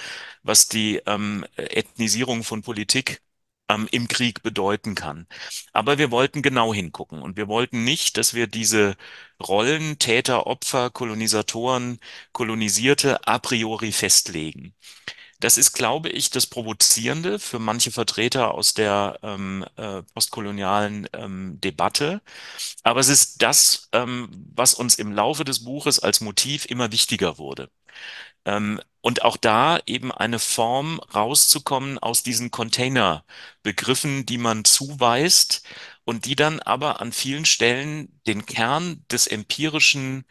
[0.42, 3.20] was die ähm, Ethnisierung von Politik
[3.70, 5.26] ähm, im Krieg bedeuten kann.
[5.72, 8.96] Aber wir wollten genau hingucken und wir wollten nicht, dass wir diese
[9.42, 12.00] Rollen Täter, Opfer, Kolonisatoren,
[12.32, 14.74] Kolonisierte a priori festlegen.
[15.40, 21.58] Das ist, glaube ich, das Provozierende für manche Vertreter aus der ähm, äh, postkolonialen ähm,
[21.60, 22.20] Debatte.
[22.82, 27.38] Aber es ist das, ähm, was uns im Laufe des Buches als Motiv immer wichtiger
[27.38, 27.70] wurde.
[28.44, 35.62] Ähm, und auch da eben eine Form rauszukommen aus diesen Container-Begriffen, die man zuweist
[36.04, 40.24] und die dann aber an vielen Stellen den Kern des empirischen,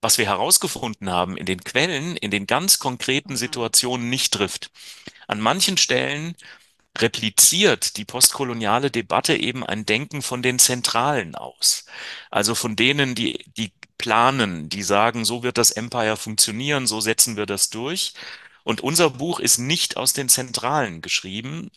[0.00, 3.36] was wir herausgefunden haben, in den Quellen, in den ganz konkreten mhm.
[3.38, 4.70] Situationen nicht trifft.
[5.28, 6.36] An manchen Stellen
[6.98, 11.86] repliziert die postkoloniale Debatte eben ein Denken von den Zentralen aus.
[12.30, 17.36] Also von denen, die, die planen, die sagen, so wird das Empire funktionieren, so setzen
[17.36, 18.14] wir das durch.
[18.64, 21.70] Und unser Buch ist nicht aus den Zentralen geschrieben.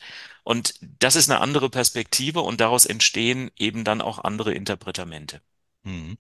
[0.44, 5.42] Und das ist eine andere Perspektive und daraus entstehen eben dann auch andere Interpretamente.
[5.84, 6.18] Hm.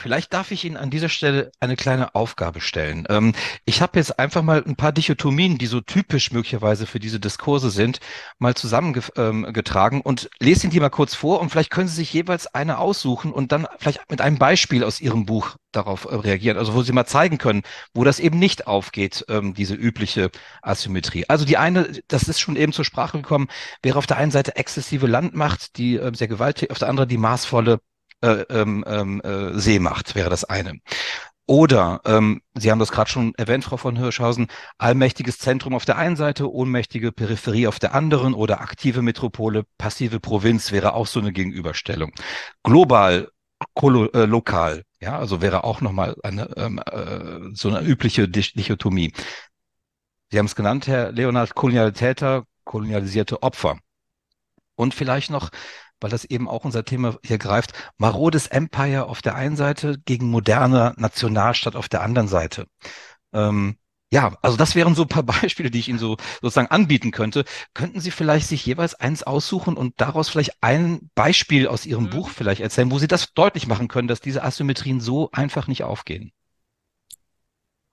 [0.00, 3.06] Vielleicht darf ich Ihnen an dieser Stelle eine kleine Aufgabe stellen.
[3.10, 3.34] Ähm,
[3.66, 7.68] ich habe jetzt einfach mal ein paar Dichotomien, die so typisch möglicherweise für diese Diskurse
[7.68, 8.00] sind,
[8.38, 12.14] mal zusammengetragen ähm, und lese Ihnen die mal kurz vor und vielleicht können Sie sich
[12.14, 16.56] jeweils eine aussuchen und dann vielleicht mit einem Beispiel aus Ihrem Buch darauf äh, reagieren,
[16.56, 20.30] also wo Sie mal zeigen können, wo das eben nicht aufgeht, ähm, diese übliche
[20.62, 21.26] Asymmetrie.
[21.28, 23.48] Also die eine, das ist schon eben zur Sprache gekommen,
[23.82, 27.18] wäre auf der einen Seite exzessive Landmacht, die äh, sehr gewalttätig, auf der anderen die
[27.18, 27.80] maßvolle
[28.22, 30.80] äh, ähm, ähm, äh, Seemacht wäre das eine.
[31.50, 34.46] Oder, ähm, Sie haben das gerade schon erwähnt, Frau von Hirschhausen,
[34.78, 40.20] allmächtiges Zentrum auf der einen Seite, ohnmächtige Peripherie auf der anderen oder aktive Metropole, passive
[40.20, 42.12] Provinz wäre auch so eine Gegenüberstellung.
[42.62, 43.30] Global,
[43.74, 49.12] kolo, äh, lokal, ja, also wäre auch nochmal eine, ähm, äh, so eine übliche Dichotomie.
[50.30, 53.78] Sie haben es genannt, Herr Leonard, Kolonialitäter, kolonialisierte Opfer.
[54.76, 55.50] Und vielleicht noch
[56.00, 60.30] weil das eben auch unser Thema hier greift, marodes Empire auf der einen Seite gegen
[60.30, 62.66] moderner Nationalstaat auf der anderen Seite.
[63.32, 63.76] Ähm,
[64.12, 67.44] ja, also das wären so ein paar Beispiele, die ich Ihnen so sozusagen anbieten könnte.
[67.74, 72.10] Könnten Sie vielleicht sich jeweils eins aussuchen und daraus vielleicht ein Beispiel aus Ihrem mhm.
[72.10, 75.84] Buch vielleicht erzählen, wo Sie das deutlich machen können, dass diese Asymmetrien so einfach nicht
[75.84, 76.32] aufgehen?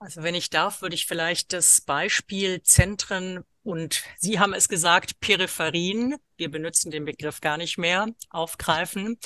[0.00, 5.20] Also wenn ich darf, würde ich vielleicht das Beispiel Zentren und Sie haben es gesagt,
[5.20, 9.18] Peripherien, wir benutzen den Begriff gar nicht mehr, aufgreifen.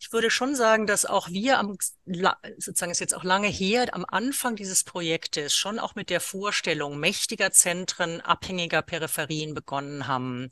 [0.00, 4.04] Ich würde schon sagen, dass auch wir am, sozusagen ist jetzt auch lange her, am
[4.04, 10.50] Anfang dieses Projektes schon auch mit der Vorstellung mächtiger Zentren, abhängiger Peripherien begonnen haben.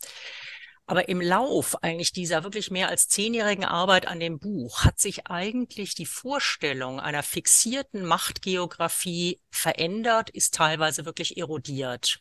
[0.87, 5.27] Aber im Lauf eigentlich dieser wirklich mehr als zehnjährigen Arbeit an dem Buch hat sich
[5.27, 12.21] eigentlich die Vorstellung einer fixierten Machtgeografie verändert, ist teilweise wirklich erodiert.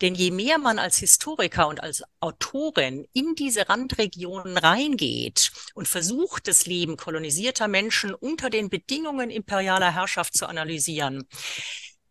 [0.00, 6.48] Denn je mehr man als Historiker und als Autorin in diese Randregionen reingeht und versucht,
[6.48, 11.28] das Leben kolonisierter Menschen unter den Bedingungen imperialer Herrschaft zu analysieren,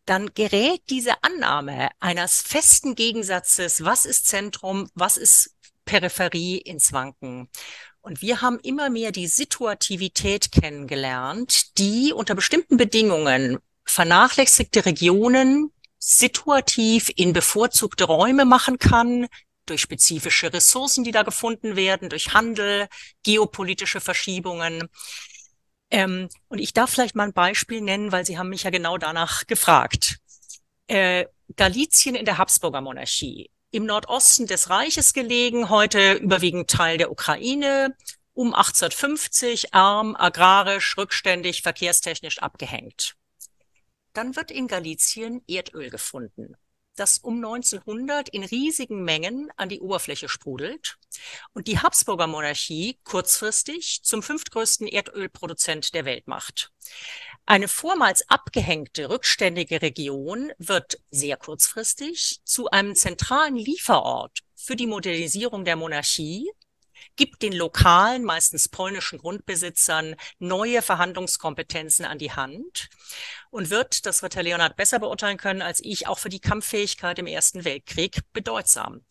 [0.06, 7.50] dann gerät diese Annahme eines festen Gegensatzes, was ist Zentrum, was ist Peripherie ins Wanken.
[8.02, 15.72] Und wir haben immer mehr die Situativität kennengelernt, die unter bestimmten Bedingungen vernachlässigte Regionen
[16.06, 19.28] situativ in bevorzugte Räume machen kann,
[19.66, 22.88] durch spezifische Ressourcen, die da gefunden werden, durch Handel,
[23.24, 24.90] geopolitische Verschiebungen.
[25.90, 28.98] Ähm, und ich darf vielleicht mal ein Beispiel nennen, weil Sie haben mich ja genau
[28.98, 30.18] danach gefragt.
[30.88, 37.12] Äh, Galizien in der Habsburger Monarchie im Nordosten des Reiches gelegen, heute überwiegend Teil der
[37.12, 37.96] Ukraine,
[38.34, 43.16] um 1850 arm, agrarisch, rückständig, verkehrstechnisch abgehängt.
[44.14, 46.56] Dann wird in Galizien Erdöl gefunden,
[46.96, 50.98] das um 1900 in riesigen Mengen an die Oberfläche sprudelt
[51.54, 56.72] und die Habsburger Monarchie kurzfristig zum fünftgrößten Erdölproduzent der Welt macht.
[57.46, 65.66] Eine vormals abgehängte, rückständige Region wird sehr kurzfristig zu einem zentralen Lieferort für die Modernisierung
[65.66, 66.50] der Monarchie,
[67.16, 72.90] gibt den lokalen, meistens polnischen Grundbesitzern neue Verhandlungskompetenzen an die Hand
[73.50, 77.20] und wird, das wird Herr Leonhard besser beurteilen können als ich, auch für die Kampffähigkeit
[77.20, 79.02] im Ersten Weltkrieg bedeutsam.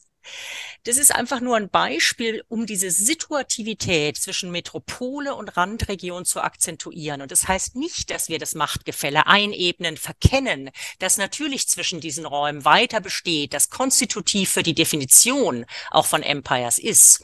[0.84, 7.22] Das ist einfach nur ein Beispiel, um diese Situativität zwischen Metropole und Randregion zu akzentuieren.
[7.22, 12.64] Und das heißt nicht, dass wir das Machtgefälle einebnen, verkennen, das natürlich zwischen diesen Räumen
[12.64, 17.22] weiter besteht, das konstitutiv für die Definition auch von Empires ist.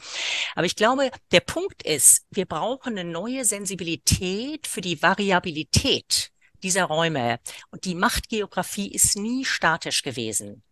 [0.55, 6.31] Aber ich glaube, der Punkt ist, wir brauchen eine neue Sensibilität für die Variabilität
[6.63, 7.39] dieser Räume.
[7.71, 10.63] Und die Machtgeografie ist nie statisch gewesen.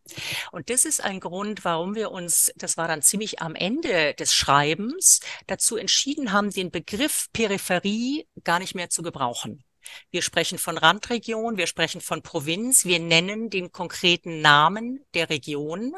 [0.52, 4.34] Und das ist ein Grund, warum wir uns, das war dann ziemlich am Ende des
[4.34, 9.64] Schreibens, dazu entschieden haben, den Begriff Peripherie gar nicht mehr zu gebrauchen.
[10.12, 15.94] Wir sprechen von Randregion, wir sprechen von Provinz, wir nennen den konkreten Namen der Region,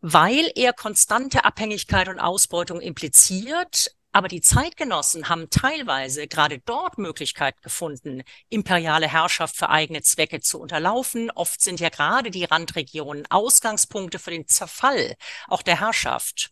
[0.00, 7.60] weil er konstante Abhängigkeit und Ausbeutung impliziert, aber die Zeitgenossen haben teilweise gerade dort Möglichkeit
[7.62, 11.30] gefunden, imperiale Herrschaft für eigene Zwecke zu unterlaufen.
[11.30, 15.16] Oft sind ja gerade die Randregionen Ausgangspunkte für den Zerfall
[15.48, 16.50] auch der Herrschaft.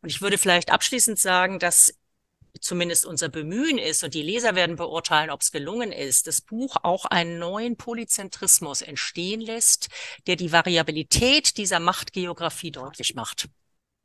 [0.00, 1.94] Und ich würde vielleicht abschließend sagen, dass
[2.60, 6.76] zumindest unser Bemühen ist und die Leser werden beurteilen, ob es gelungen ist, das Buch
[6.82, 9.88] auch einen neuen Polyzentrismus entstehen lässt,
[10.26, 13.48] der die Variabilität dieser Machtgeografie deutlich macht.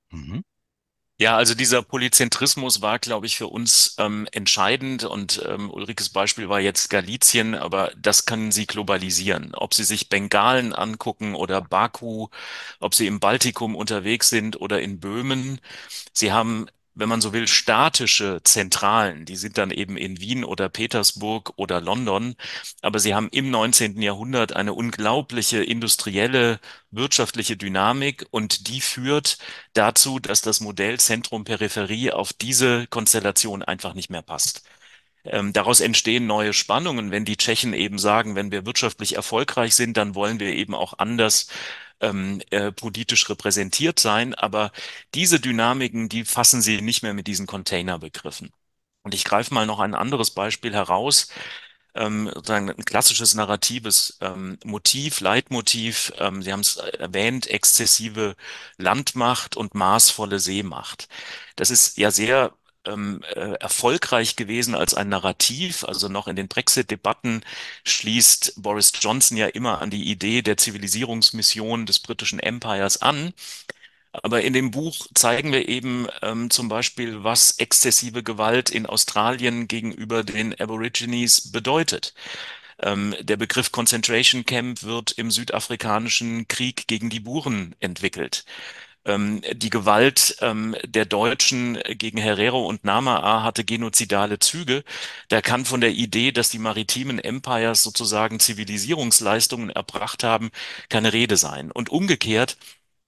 [0.10, 0.43] Mhm.
[1.22, 6.50] Ja, also dieser Polyzentrismus war, glaube ich, für uns ähm, entscheidend und ähm, Ulrikes Beispiel
[6.50, 9.54] war jetzt Galizien, aber das können Sie globalisieren.
[9.54, 12.30] Ob Sie sich Bengalen angucken oder Baku,
[12.80, 15.62] ob Sie im Baltikum unterwegs sind oder in Böhmen.
[16.14, 19.25] Sie haben wenn man so will, statische Zentralen.
[19.25, 22.36] Die sind dann eben in Wien oder Petersburg oder London.
[22.82, 24.01] Aber sie haben im 19.
[24.01, 26.60] Jahrhundert eine unglaubliche industrielle,
[26.91, 29.38] wirtschaftliche Dynamik und die führt
[29.73, 34.63] dazu, dass das Modell Zentrum-Peripherie auf diese Konstellation einfach nicht mehr passt.
[35.23, 39.97] Ähm, daraus entstehen neue Spannungen, wenn die Tschechen eben sagen, wenn wir wirtschaftlich erfolgreich sind,
[39.97, 41.47] dann wollen wir eben auch anders
[42.02, 44.34] ähm, äh, politisch repräsentiert sein.
[44.36, 44.72] Aber
[45.16, 48.52] diese Dynamiken, die fassen Sie nicht mehr mit diesen Containerbegriffen.
[49.04, 51.30] Und ich greife mal noch ein anderes Beispiel heraus.
[51.94, 56.14] Ähm, sozusagen ein klassisches narratives ähm, Motiv, Leitmotiv.
[56.20, 58.36] Ähm, Sie haben es erwähnt, exzessive
[58.78, 61.10] Landmacht und maßvolle Seemacht.
[61.58, 62.54] Das ist ja sehr
[62.86, 65.84] ähm, äh, erfolgreich gewesen als ein Narrativ.
[65.84, 67.44] Also noch in den Brexit-Debatten
[67.86, 73.34] schließt Boris Johnson ja immer an die Idee der Zivilisierungsmission des britischen Empires an.
[74.13, 79.67] Aber in dem Buch zeigen wir eben ähm, zum Beispiel, was exzessive Gewalt in Australien
[79.67, 82.13] gegenüber den Aborigines bedeutet.
[82.80, 88.46] Ähm, der Begriff Concentration Camp wird im südafrikanischen Krieg gegen die Buren entwickelt
[89.06, 94.84] die Gewalt ähm, der Deutschen gegen Herero und Namaa hatte genozidale Züge.
[95.30, 100.52] Da kann von der Idee, dass die maritimen Empires sozusagen Zivilisierungsleistungen erbracht haben,
[100.90, 101.71] keine Rede sein.
[101.71, 102.58] Und umgekehrt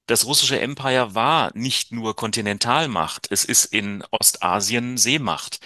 [0.08, 5.60] das russische Empire war nicht nur Kontinentalmacht, es ist in Ostasien Seemacht.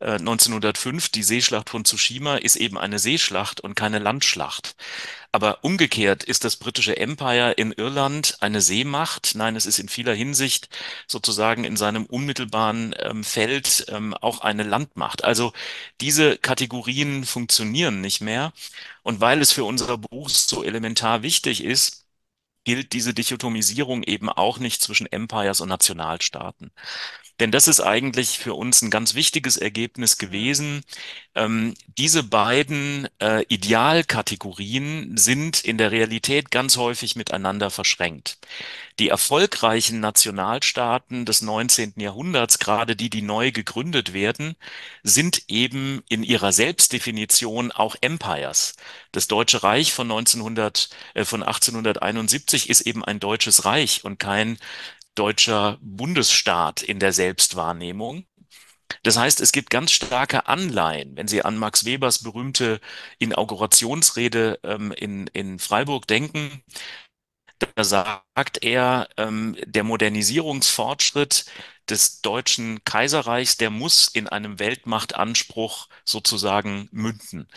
[0.00, 4.76] 1905, äh, die Seeschlacht von Tsushima, ist eben eine Seeschlacht und keine Landschlacht.
[5.32, 9.32] Aber umgekehrt ist das britische Empire in Irland eine Seemacht.
[9.34, 10.68] Nein, es ist in vieler Hinsicht
[11.06, 15.24] sozusagen in seinem unmittelbaren ähm, Feld ähm, auch eine Landmacht.
[15.24, 15.52] Also
[16.00, 18.52] diese Kategorien funktionieren nicht mehr.
[19.02, 22.06] Und weil es für unser Buch so elementar wichtig ist,
[22.64, 26.72] gilt diese Dichotomisierung eben auch nicht zwischen Empires und Nationalstaaten.
[27.40, 30.82] Denn das ist eigentlich für uns ein ganz wichtiges Ergebnis gewesen.
[31.34, 38.38] Ähm, diese beiden äh, Idealkategorien sind in der Realität ganz häufig miteinander verschränkt.
[38.98, 41.94] Die erfolgreichen Nationalstaaten des 19.
[41.96, 44.56] Jahrhunderts, gerade die, die neu gegründet werden,
[45.02, 48.76] sind eben in ihrer Selbstdefinition auch Empires.
[49.12, 54.56] Das Deutsche Reich von 1900, äh, von 1871 ist eben ein deutsches Reich und kein
[55.16, 58.26] deutscher Bundesstaat in der Selbstwahrnehmung.
[59.02, 61.16] Das heißt, es gibt ganz starke Anleihen.
[61.16, 62.80] Wenn Sie an Max Webers berühmte
[63.18, 66.62] Inaugurationsrede ähm, in, in Freiburg denken,
[67.74, 71.46] da sagt er, ähm, der Modernisierungsfortschritt
[71.88, 77.48] des deutschen Kaiserreichs, der muss in einem Weltmachtanspruch sozusagen münden.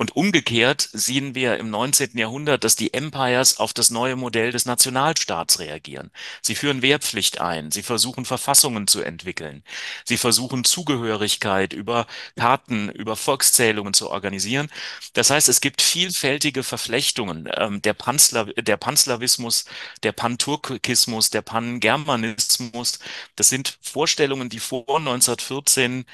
[0.00, 2.16] Und umgekehrt sehen wir im 19.
[2.16, 6.10] Jahrhundert, dass die Empires auf das neue Modell des Nationalstaats reagieren.
[6.40, 9.62] Sie führen Wehrpflicht ein, sie versuchen Verfassungen zu entwickeln,
[10.06, 14.70] sie versuchen Zugehörigkeit über Karten, über Volkszählungen zu organisieren.
[15.12, 17.46] Das heißt, es gibt vielfältige Verflechtungen.
[17.54, 19.66] Ähm, der, Panslav der Panslavismus,
[20.02, 23.00] der Panturkismus, der Pangermanismus,
[23.36, 26.04] das sind Vorstellungen, die vor 1914 äh,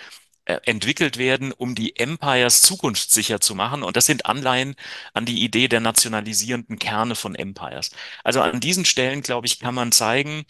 [0.47, 3.83] entwickelt werden, um die Empires zukunftssicher zu machen.
[3.83, 4.77] Und das sind Anleihen
[5.15, 7.91] an die Idee der nationalisierenden Kerne von Empires.
[8.25, 10.45] Also an diesen Stellen, glaube ich, kann man zeigen,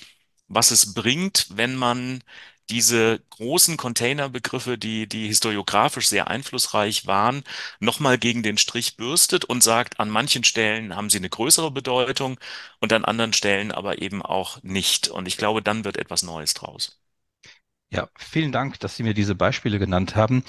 [0.48, 2.22] was es bringt, wenn man
[2.70, 7.44] diese großen Containerbegriffe, die, die historiografisch sehr einflussreich waren,
[7.80, 12.38] nochmal gegen den Strich bürstet und sagt, an manchen Stellen haben sie eine größere Bedeutung
[12.80, 15.08] und an anderen Stellen aber eben auch nicht.
[15.08, 16.98] Und ich glaube, dann wird etwas Neues draus.
[17.88, 20.42] Ja, vielen Dank, dass Sie mir diese Beispiele genannt haben.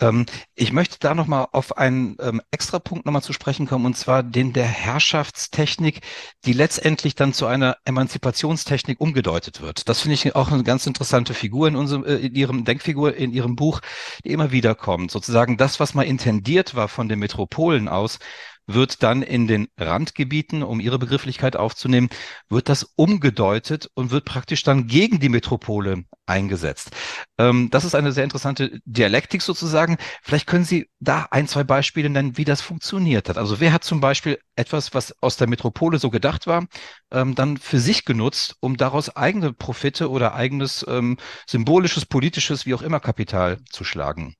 [0.00, 3.96] Ähm, ich möchte da nochmal auf einen ähm, extra Punkt nochmal zu sprechen kommen, und
[3.96, 6.02] zwar den der Herrschaftstechnik,
[6.44, 9.88] die letztendlich dann zu einer Emanzipationstechnik umgedeutet wird.
[9.88, 13.32] Das finde ich auch eine ganz interessante Figur in unserem, äh, in Ihrem Denkfigur, in
[13.32, 13.80] Ihrem Buch,
[14.24, 15.10] die immer wieder kommt.
[15.10, 18.20] Sozusagen das, was mal intendiert war von den Metropolen aus,
[18.66, 22.08] wird dann in den Randgebieten, um Ihre Begrifflichkeit aufzunehmen,
[22.48, 26.90] wird das umgedeutet und wird praktisch dann gegen die Metropole eingesetzt.
[27.38, 29.98] Ähm, das ist eine sehr interessante Dialektik sozusagen.
[30.22, 33.38] Vielleicht können Sie da ein, zwei Beispiele nennen, wie das funktioniert hat.
[33.38, 36.66] Also wer hat zum Beispiel etwas, was aus der Metropole so gedacht war,
[37.10, 42.74] ähm, dann für sich genutzt, um daraus eigene Profite oder eigenes ähm, symbolisches, politisches, wie
[42.74, 44.34] auch immer Kapital zu schlagen?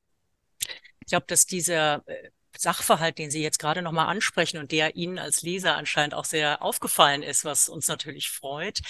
[1.01, 5.19] Ich glaube, dass dieser äh, Sachverhalt, den Sie jetzt gerade nochmal ansprechen und der Ihnen
[5.19, 8.81] als Leser anscheinend auch sehr aufgefallen ist, was uns natürlich freut,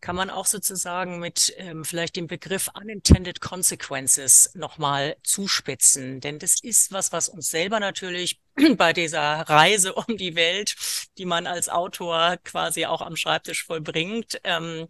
[0.00, 6.20] kann man auch sozusagen mit ähm, vielleicht dem Begriff unintended consequences nochmal zuspitzen.
[6.20, 8.40] Denn das ist was, was uns selber natürlich
[8.76, 10.76] bei dieser Reise um die Welt,
[11.18, 14.88] die man als Autor quasi auch am Schreibtisch vollbringt, ähm,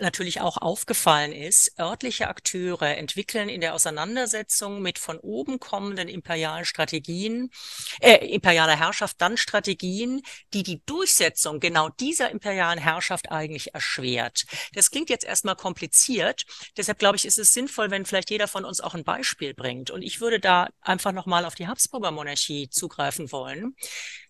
[0.00, 6.64] natürlich auch aufgefallen ist, örtliche Akteure entwickeln in der Auseinandersetzung mit von oben kommenden imperialen
[6.64, 7.50] Strategien,
[8.00, 10.22] äh, imperialer Herrschaft dann Strategien,
[10.52, 14.44] die die Durchsetzung genau dieser imperialen Herrschaft eigentlich erschwert.
[14.74, 16.44] Das klingt jetzt erstmal kompliziert,
[16.76, 19.90] deshalb glaube ich, ist es sinnvoll, wenn vielleicht jeder von uns auch ein Beispiel bringt.
[19.90, 23.74] Und ich würde da einfach nochmal auf die Habsburger Monarchie zugreifen wollen.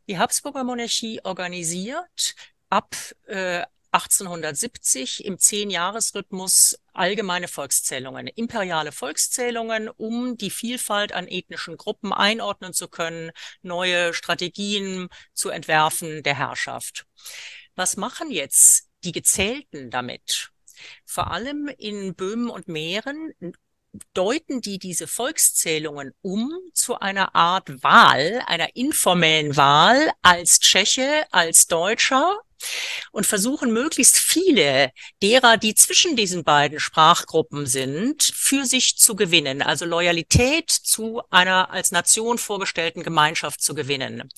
[0.08, 2.34] Die Habsburger Monarchie organisiert
[2.68, 2.94] ab
[3.26, 3.62] äh,
[3.96, 12.88] 1870 im Zehn-Jahres-Rhythmus allgemeine Volkszählungen, imperiale Volkszählungen, um die Vielfalt an ethnischen Gruppen einordnen zu
[12.88, 13.30] können,
[13.62, 17.06] neue Strategien zu entwerfen der Herrschaft.
[17.74, 20.50] Was machen jetzt die Gezählten damit?
[21.06, 23.32] Vor allem in Böhmen und Mähren
[24.12, 31.66] deuten die diese Volkszählungen um zu einer Art Wahl, einer informellen Wahl als Tscheche, als
[31.66, 32.38] Deutscher
[33.12, 34.90] und versuchen möglichst viele
[35.22, 41.70] derer, die zwischen diesen beiden Sprachgruppen sind, für sich zu gewinnen, also Loyalität zu einer
[41.70, 44.28] als Nation vorgestellten Gemeinschaft zu gewinnen.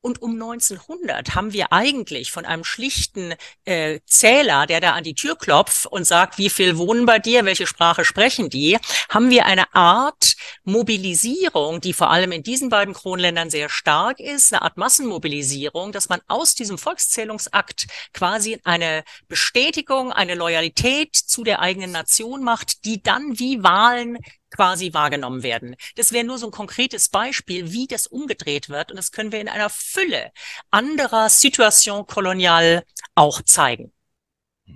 [0.00, 3.34] Und um 1900 haben wir eigentlich von einem schlichten
[3.64, 7.44] äh, Zähler, der da an die Tür klopft und sagt, wie viel wohnen bei dir,
[7.44, 8.78] welche Sprache sprechen die,
[9.08, 14.52] haben wir eine Art Mobilisierung, die vor allem in diesen beiden Kronländern sehr stark ist,
[14.52, 21.60] eine Art Massenmobilisierung, dass man aus diesem Volkszählungsakt quasi eine Bestätigung, eine Loyalität zu der
[21.60, 24.18] eigenen Nation macht, die dann wie Wahlen
[24.56, 25.76] quasi wahrgenommen werden.
[25.96, 28.90] Das wäre nur so ein konkretes Beispiel, wie das umgedreht wird.
[28.90, 30.32] Und das können wir in einer Fülle
[30.70, 32.84] anderer Situation kolonial
[33.14, 33.92] auch zeigen.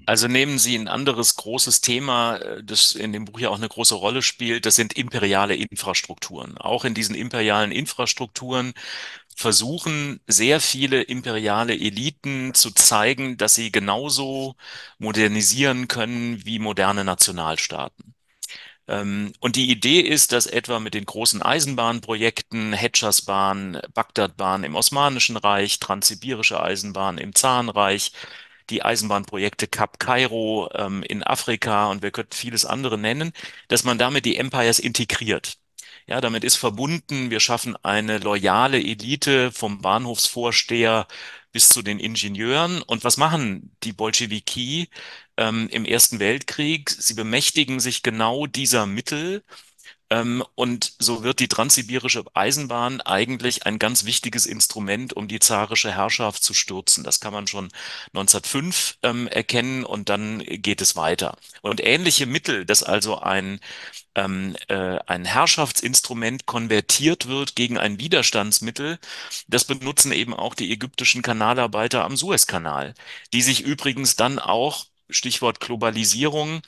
[0.07, 3.69] Also nehmen Sie ein anderes großes Thema, äh, das in dem Buch ja auch eine
[3.69, 4.67] große Rolle spielt.
[4.67, 6.59] Das sind imperiale Infrastrukturen.
[6.59, 8.73] Auch in diesen imperialen Infrastrukturen
[9.37, 14.55] versuchen sehr viele imperiale Eliten zu zeigen, dass sie genauso
[14.99, 18.15] modernisieren können wie moderne Nationalstaaten.
[18.91, 25.37] Ähm, und die Idee ist, dass etwa mit den großen Eisenbahnprojekten, Hedgersbahn, Bagdadbahn im Osmanischen
[25.37, 28.13] Reich, Transsibirische Eisenbahn im Zarenreich,
[28.71, 33.33] die Eisenbahnprojekte Kap Kairo ähm, in Afrika und wir könnten vieles andere nennen,
[33.69, 35.59] dass man damit die Empires integriert.
[36.07, 41.07] Ja, damit ist verbunden, wir schaffen eine loyale Elite vom Bahnhofsvorsteher
[41.53, 42.83] bis zu den Ingenieuren.
[42.83, 44.89] Und was machen die Bolschewiki
[45.41, 46.91] ähm, im Ersten Weltkrieg?
[46.91, 49.45] Sie bemächtigen sich genau dieser Mittel.
[50.13, 55.93] Ähm, und so wird die transsibirische Eisenbahn eigentlich ein ganz wichtiges Instrument, um die zarische
[55.93, 57.05] Herrschaft zu stürzen.
[57.05, 57.69] Das kann man schon
[58.15, 61.37] 1905 ähm, erkennen und dann geht es weiter.
[61.63, 63.61] Und ähnliche Mittel, dass also ein
[64.15, 68.99] ähm, äh, ein Herrschaftsinstrument konvertiert wird gegen ein Widerstandsmittel,
[69.49, 72.95] das benutzen eben auch die ägyptischen Kanalarbeiter am Suezkanal,
[73.33, 76.63] die sich übrigens dann auch, Stichwort Globalisierung,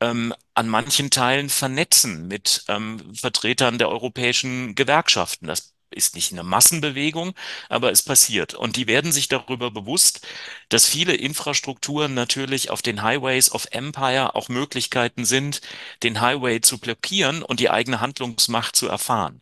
[0.00, 5.46] ähm, an manchen Teilen vernetzen mit ähm, Vertretern der europäischen Gewerkschaften.
[5.46, 7.34] Das ist nicht eine Massenbewegung,
[7.68, 8.54] aber es passiert.
[8.54, 10.26] Und die werden sich darüber bewusst,
[10.68, 15.60] dass viele Infrastrukturen natürlich auf den Highways of Empire auch Möglichkeiten sind,
[16.02, 19.40] den Highway zu blockieren und die eigene Handlungsmacht zu erfahren.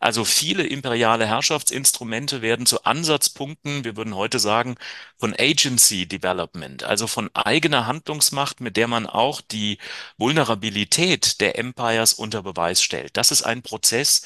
[0.00, 4.76] Also viele imperiale Herrschaftsinstrumente werden zu Ansatzpunkten, wir würden heute sagen,
[5.18, 9.78] von Agency Development, also von eigener Handlungsmacht, mit der man auch die
[10.18, 13.16] Vulnerabilität der Empires unter Beweis stellt.
[13.16, 14.22] Das ist ein Prozess,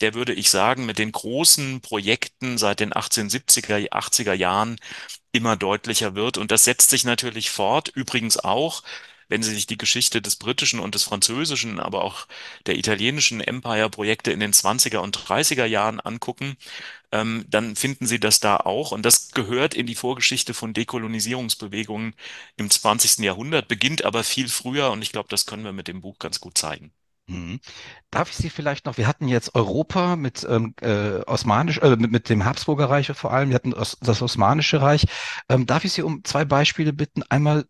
[0.00, 4.76] der würde ich sagen, mit den großen Projekten seit den 1870er, 80er Jahren
[5.32, 6.38] immer deutlicher wird.
[6.38, 8.82] Und das setzt sich natürlich fort, übrigens auch,
[9.30, 12.26] wenn Sie sich die Geschichte des britischen und des französischen, aber auch
[12.66, 16.56] der italienischen Empire-Projekte in den 20er und 30er Jahren angucken,
[17.12, 18.92] ähm, dann finden Sie das da auch.
[18.92, 22.14] Und das gehört in die Vorgeschichte von Dekolonisierungsbewegungen
[22.56, 23.24] im 20.
[23.24, 26.40] Jahrhundert, beginnt aber viel früher und ich glaube, das können wir mit dem Buch ganz
[26.40, 26.92] gut zeigen.
[27.30, 27.60] Mhm.
[28.10, 32.10] Darf ich Sie vielleicht noch, wir hatten jetzt Europa mit ähm, äh, Osmanisch, äh, mit,
[32.10, 35.06] mit dem Habsburger Reich vor allem, wir hatten das, Osmanische Reich.
[35.48, 37.22] Ähm, darf ich Sie um zwei Beispiele bitten?
[37.28, 37.66] Einmal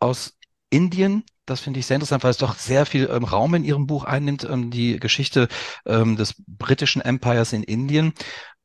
[0.00, 0.36] aus
[0.74, 3.86] Indien, das finde ich sehr interessant, weil es doch sehr viel ähm, Raum in Ihrem
[3.86, 5.48] Buch einnimmt, ähm, die Geschichte
[5.86, 8.12] ähm, des britischen Empires in Indien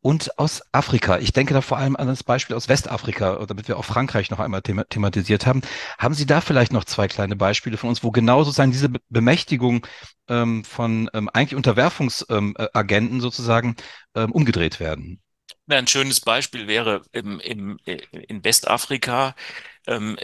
[0.02, 1.20] und aus Afrika.
[1.20, 4.40] Ich denke da vor allem an das Beispiel aus Westafrika, damit wir auch Frankreich noch
[4.40, 5.62] einmal thema thematisiert haben.
[6.00, 9.00] Haben Sie da vielleicht noch zwei kleine Beispiele von uns, wo genau sozusagen diese Be
[9.10, 9.86] Bemächtigung
[10.28, 13.76] ähm, von ähm, eigentlich Unterwerfungsagenten ähm, sozusagen
[14.16, 15.22] ähm, umgedreht werden?
[15.68, 19.36] Ein schönes Beispiel wäre im, im, in Westafrika,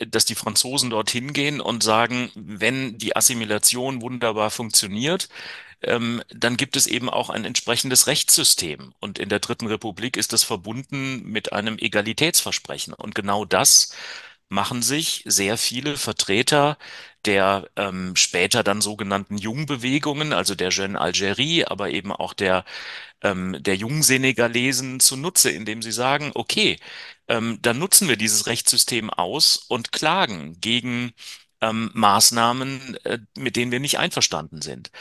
[0.07, 5.29] dass die Franzosen dorthin gehen und sagen, wenn die Assimilation wunderbar funktioniert,
[5.81, 8.93] ähm, dann gibt es eben auch ein entsprechendes Rechtssystem.
[8.99, 12.93] Und in der Dritten Republik ist das verbunden mit einem Egalitätsversprechen.
[12.93, 13.95] Und genau das
[14.49, 16.77] machen sich sehr viele Vertreter
[17.25, 22.65] der ähm, später dann sogenannten Jungbewegungen, also der Jeune Algérie, aber eben auch der,
[23.21, 26.77] ähm, der Jungsenegalesen zunutze, indem sie sagen, okay,
[27.27, 31.13] ähm, dann nutzen wir dieses Rechtssystem aus und klagen gegen
[31.61, 34.91] ähm, Maßnahmen, äh, mit denen wir nicht einverstanden sind.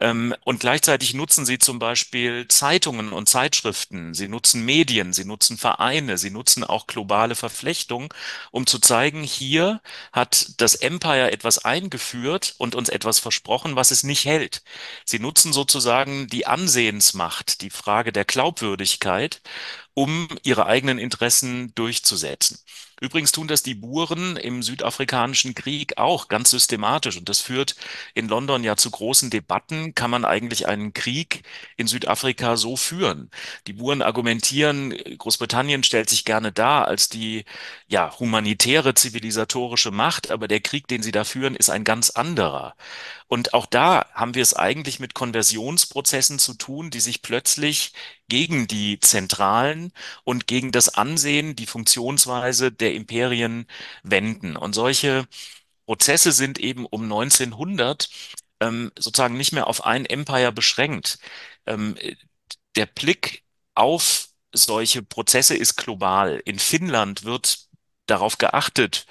[0.00, 5.58] Ähm, und gleichzeitig nutzen sie zum Beispiel Zeitungen und Zeitschriften, sie nutzen Medien, sie nutzen
[5.58, 8.08] Vereine, sie nutzen auch globale Verflechtungen,
[8.52, 9.80] um zu zeigen, hier
[10.12, 14.62] hat das Empire etwas eingeführt und uns etwas versprochen, was es nicht hält.
[15.04, 19.40] Sie nutzen sozusagen die Ansehensmacht, die Frage der Glaubwürdigkeit,
[19.94, 22.58] um ihre eigenen Interessen durchzusetzen.
[23.00, 27.16] Übrigens tun das die Buren im südafrikanischen Krieg auch ganz systematisch.
[27.16, 27.76] Und das führt
[28.14, 29.94] in London ja zu großen Debatten.
[29.94, 31.42] Kann man eigentlich einen Krieg
[31.76, 33.30] in Südafrika so führen?
[33.66, 37.44] Die Buren argumentieren, Großbritannien stellt sich gerne dar als die,
[37.88, 40.30] ja, humanitäre, zivilisatorische Macht.
[40.30, 42.74] Aber der Krieg, den sie da führen, ist ein ganz anderer.
[43.28, 47.92] Und auch da haben wir es eigentlich mit Konversionsprozessen zu tun, die sich plötzlich
[48.28, 49.92] gegen die Zentralen
[50.24, 53.66] und gegen das Ansehen, die Funktionsweise der Imperien
[54.02, 54.56] wenden.
[54.56, 55.26] Und solche
[55.86, 58.08] Prozesse sind eben um 1900
[58.60, 61.18] ähm, sozusagen nicht mehr auf ein Empire beschränkt.
[61.66, 61.96] Ähm,
[62.76, 66.42] der Blick auf solche Prozesse ist global.
[66.44, 67.68] In Finnland wird
[68.06, 69.06] darauf geachtet,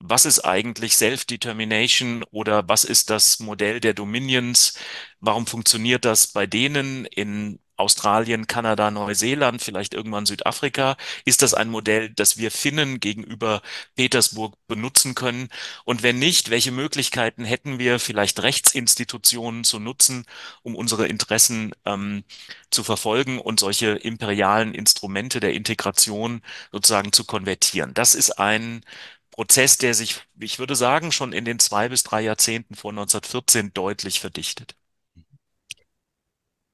[0.00, 4.78] was ist eigentlich Self-Determination oder was ist das Modell der Dominions?
[5.20, 10.96] Warum funktioniert das bei denen in Australien, Kanada, Neuseeland, vielleicht irgendwann Südafrika?
[11.24, 13.60] Ist das ein Modell, das wir Finnen gegenüber
[13.96, 15.48] Petersburg benutzen können?
[15.84, 20.24] Und wenn nicht, welche Möglichkeiten hätten wir, vielleicht Rechtsinstitutionen zu nutzen,
[20.62, 22.24] um unsere Interessen ähm,
[22.70, 27.94] zu verfolgen und solche imperialen Instrumente der Integration sozusagen zu konvertieren?
[27.94, 28.82] Das ist ein
[29.30, 33.72] Prozess, der sich, ich würde sagen, schon in den zwei bis drei Jahrzehnten vor 1914
[33.74, 34.76] deutlich verdichtet.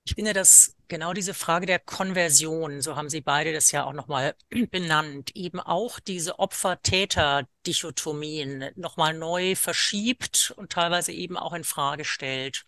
[0.09, 3.93] Ich finde, dass genau diese Frage der Konversion, so haben Sie beide das ja auch
[3.93, 4.35] nochmal
[4.71, 12.65] benannt, eben auch diese Opfer-Täter-Dichotomien nochmal neu verschiebt und teilweise eben auch in Frage stellt.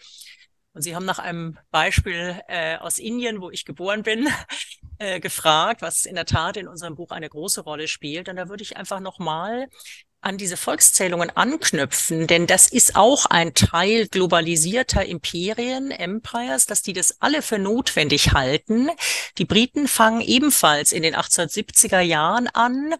[0.74, 4.28] Und Sie haben nach einem Beispiel äh, aus Indien, wo ich geboren bin,
[4.99, 8.28] äh, gefragt, was in der Tat in unserem Buch eine große Rolle spielt.
[8.28, 9.70] Und da würde ich einfach nochmal
[10.22, 16.92] an diese Volkszählungen anknüpfen, denn das ist auch ein Teil globalisierter Imperien, Empires, dass die
[16.92, 18.90] das alle für notwendig halten.
[19.38, 22.94] Die Briten fangen ebenfalls in den 1870er Jahren an,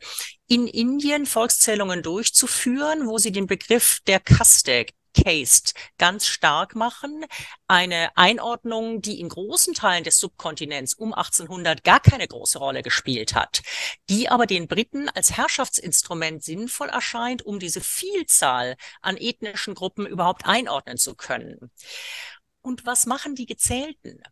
[0.49, 7.25] in Indien Volkszählungen durchzuführen, wo sie den Begriff der Kaste Cased ganz stark machen.
[7.67, 13.35] Eine Einordnung, die in großen Teilen des Subkontinents um 1800 gar keine große Rolle gespielt
[13.35, 13.63] hat,
[14.09, 20.47] die aber den Briten als Herrschaftsinstrument sinnvoll erscheint, um diese Vielzahl an ethnischen Gruppen überhaupt
[20.47, 21.71] einordnen zu können.
[22.63, 24.23] Und was machen die Gezählten?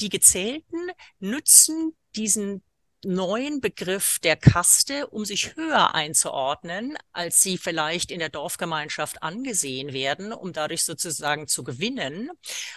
[0.00, 2.62] Die Gezählten nützen diesen
[3.04, 9.92] neuen Begriff der Kaste, um sich höher einzuordnen, als sie vielleicht in der Dorfgemeinschaft angesehen
[9.92, 12.30] werden, um dadurch sozusagen zu gewinnen.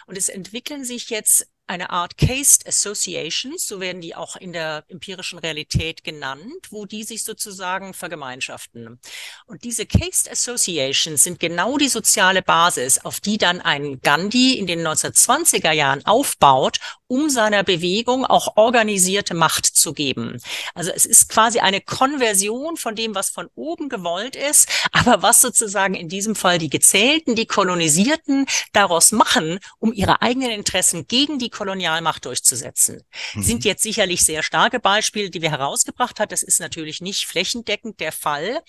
[0.05, 4.84] Und es entwickeln sich jetzt eine Art Cased Associations, so werden die auch in der
[4.89, 8.99] empirischen Realität genannt, wo die sich sozusagen vergemeinschaften.
[9.45, 14.68] Und diese Cased Associations sind genau die soziale Basis, auf die dann ein Gandhi in
[14.68, 20.41] den 1920er Jahren aufbaut, um seiner Bewegung auch organisierte Macht zu geben.
[20.74, 25.39] Also es ist quasi eine Konversion von dem, was von oben gewollt ist, aber was
[25.39, 31.38] sozusagen in diesem Fall die Gezählten, die Kolonisierten daraus machen, um ihre eigenen Interessen gegen
[31.39, 33.04] die Kolonialmacht durchzusetzen.
[33.34, 33.43] Mhm.
[33.43, 36.32] Sind jetzt sicherlich sehr starke Beispiele, die wir herausgebracht hat.
[36.32, 38.62] Das ist natürlich nicht flächendeckend der Fall.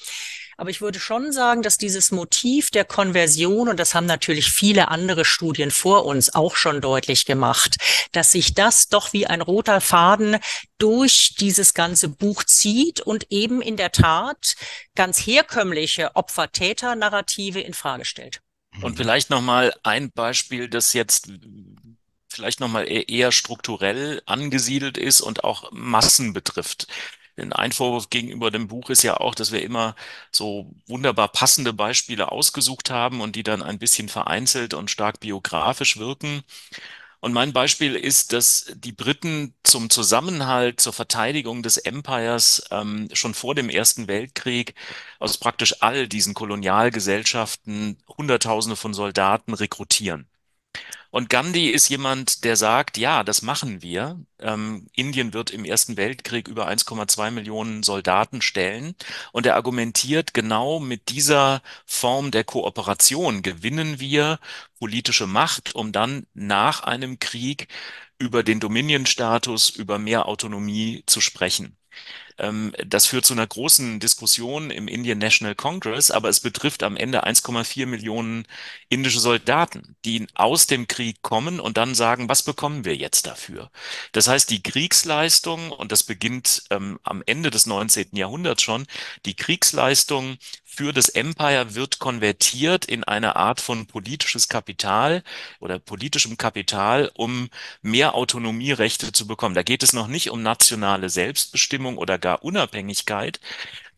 [0.56, 4.88] Aber ich würde schon sagen, dass dieses Motiv der Konversion, und das haben natürlich viele
[4.88, 7.76] andere Studien vor uns auch schon deutlich gemacht,
[8.12, 10.36] dass sich das doch wie ein roter Faden
[10.78, 14.54] durch dieses ganze Buch zieht und eben in der Tat
[14.94, 18.40] ganz herkömmliche Opfer-Täter-Narrative in Frage stellt.
[18.82, 21.30] Und vielleicht nochmal ein Beispiel, das jetzt
[22.34, 26.88] vielleicht nochmal e-, eher strukturell angesiedelt ist und auch Massen betrifft.
[27.36, 29.96] Denn ein Vorwurf gegenüber dem Buch ist ja auch, dass wir immer
[30.30, 35.96] so wunderbar passende Beispiele ausgesucht haben und die dann ein bisschen vereinzelt und stark biografisch
[35.96, 36.44] wirken.
[37.20, 43.32] Und mein Beispiel ist, dass die Briten zum Zusammenhalt, zur Verteidigung des Empires ähm, schon
[43.34, 44.74] vor dem Ersten Weltkrieg
[45.20, 50.28] aus praktisch all diesen Kolonialgesellschaften Hunderttausende von Soldaten rekrutieren.
[51.14, 54.18] Und Gandhi ist jemand, der sagt, ja, das machen wir.
[54.40, 58.96] Ähm, Indien wird im Ersten Weltkrieg über 1,2 Millionen Soldaten stellen.
[59.30, 64.40] Und er argumentiert, genau mit dieser Form der Kooperation gewinnen wir
[64.80, 67.68] politische Macht, um dann nach einem Krieg
[68.18, 71.76] über den Dominion-Status, über mehr Autonomie zu sprechen.
[72.38, 76.96] Ähm, das führt zu einer großen Diskussion im Indian National Congress, aber es betrifft am
[76.96, 78.46] Ende 1,4 Millionen
[78.88, 83.70] indische Soldaten, die aus dem Krieg kommen und dann sagen, was bekommen wir jetzt dafür?
[84.12, 88.08] Das heißt, die Kriegsleistung, und das beginnt ähm, am Ende des 19.
[88.12, 88.86] Jahrhunderts schon,
[89.26, 95.22] die Kriegsleistung für das Empire wird konvertiert in eine Art von politisches Kapital
[95.60, 97.48] oder politischem Kapital, um
[97.80, 99.54] mehr Autonomierechte zu bekommen.
[99.54, 103.38] Da geht es noch nicht um nationale Selbstbestimmung oder gar Unabhängigkeit,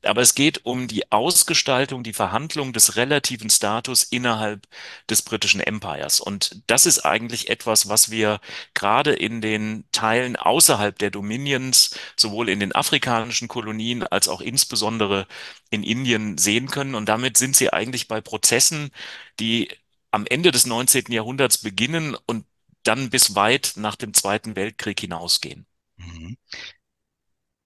[0.02, 4.66] aber es geht um die Ausgestaltung, die Verhandlung des relativen Status innerhalb
[5.10, 6.20] des britischen Empires.
[6.20, 8.40] Und das ist eigentlich etwas, was wir
[8.74, 15.26] gerade in den Teilen außerhalb der Dominions, sowohl in den afrikanischen Kolonien als auch insbesondere
[15.70, 16.94] in Indien sehen können.
[16.94, 18.90] Und damit sind sie eigentlich bei Prozessen,
[19.40, 19.68] die
[20.10, 21.06] am Ende des 19.
[21.12, 22.46] Jahrhunderts beginnen und
[22.84, 25.66] dann bis weit nach dem Zweiten Weltkrieg hinausgehen.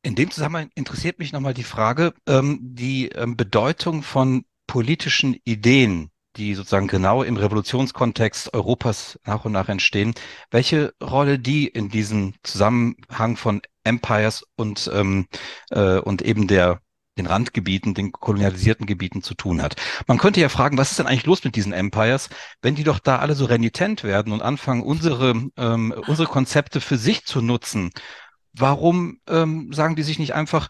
[0.03, 6.11] In dem Zusammenhang interessiert mich nochmal die Frage, ähm, die ähm, Bedeutung von politischen Ideen
[6.37, 10.15] die sozusagen genau im Revolutionskontext Europas nach und nach entstehen,
[10.51, 15.27] welche Rolle die in diesem Zusammenhang von Empires und, ähm,
[15.71, 16.81] äh, und eben der
[17.19, 19.75] den Randgebieten, den kolonialisierten Gebieten zu tun hat.
[20.07, 22.31] Man könnte ja fragen, was ist denn eigentlich los mit diesen Empires,
[22.63, 26.97] wenn die doch da alle so renitent werden und anfangen, unsere, ähm, unsere Konzepte für
[26.97, 27.91] sich zu nutzen?
[28.53, 30.69] Warum ähm, sagen die sich nicht einfach,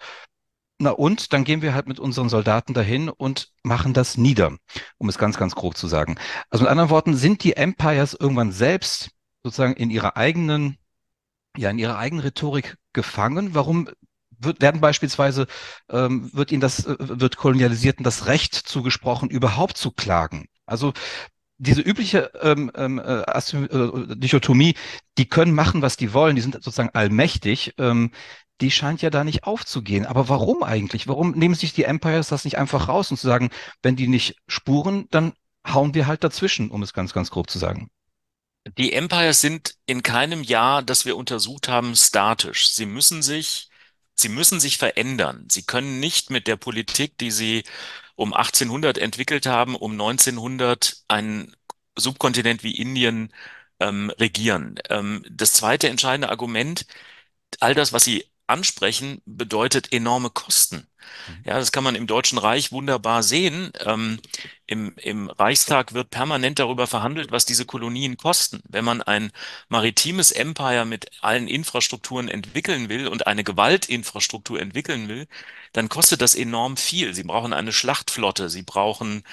[0.78, 4.56] na und, dann gehen wir halt mit unseren Soldaten dahin und machen das nieder,
[4.98, 6.16] um es ganz, ganz grob zu sagen.
[6.48, 9.10] Also mit anderen Worten, sind die Empires irgendwann selbst
[9.42, 10.78] sozusagen in ihrer eigenen,
[11.56, 13.54] ja, in ihrer eigenen Rhetorik gefangen?
[13.54, 13.88] Warum
[14.38, 15.46] wird, werden beispielsweise,
[15.90, 20.46] ähm, wird ihnen das, äh, wird Kolonialisierten das Recht zugesprochen, überhaupt zu klagen.
[20.66, 20.92] Also
[21.60, 24.74] diese übliche ähm, ähm, äh, äh, Dichotomie,
[25.18, 28.12] die können machen, was die wollen, die sind sozusagen allmächtig, ähm,
[28.60, 30.06] die scheint ja da nicht aufzugehen.
[30.06, 31.06] Aber warum eigentlich?
[31.06, 33.50] Warum nehmen sich die Empires das nicht einfach raus und zu sagen,
[33.82, 35.34] wenn die nicht spuren, dann
[35.66, 37.90] hauen wir halt dazwischen, um es ganz, ganz grob zu sagen.
[38.78, 42.70] Die Empires sind in keinem Jahr, das wir untersucht haben, statisch.
[42.70, 43.69] Sie müssen sich
[44.20, 45.46] Sie müssen sich verändern.
[45.50, 47.64] Sie können nicht mit der Politik, die Sie
[48.16, 51.56] um 1800 entwickelt haben, um 1900 einen
[51.96, 53.32] Subkontinent wie Indien
[53.80, 54.76] ähm, regieren.
[54.90, 56.86] Ähm, das zweite entscheidende Argument,
[57.60, 60.89] all das, was Sie ansprechen, bedeutet enorme Kosten.
[61.28, 61.42] Mhm.
[61.44, 63.72] Ja, das kann man im Deutschen Reich wunderbar sehen.
[63.84, 64.20] Ähm,
[64.66, 68.62] im, Im Reichstag wird permanent darüber verhandelt, was diese Kolonien kosten.
[68.68, 69.32] Wenn man ein
[69.68, 75.26] maritimes Empire mit allen Infrastrukturen entwickeln will und eine Gewaltinfrastruktur entwickeln will,
[75.72, 77.14] dann kostet das enorm viel.
[77.14, 79.24] Sie brauchen eine Schlachtflotte, sie brauchen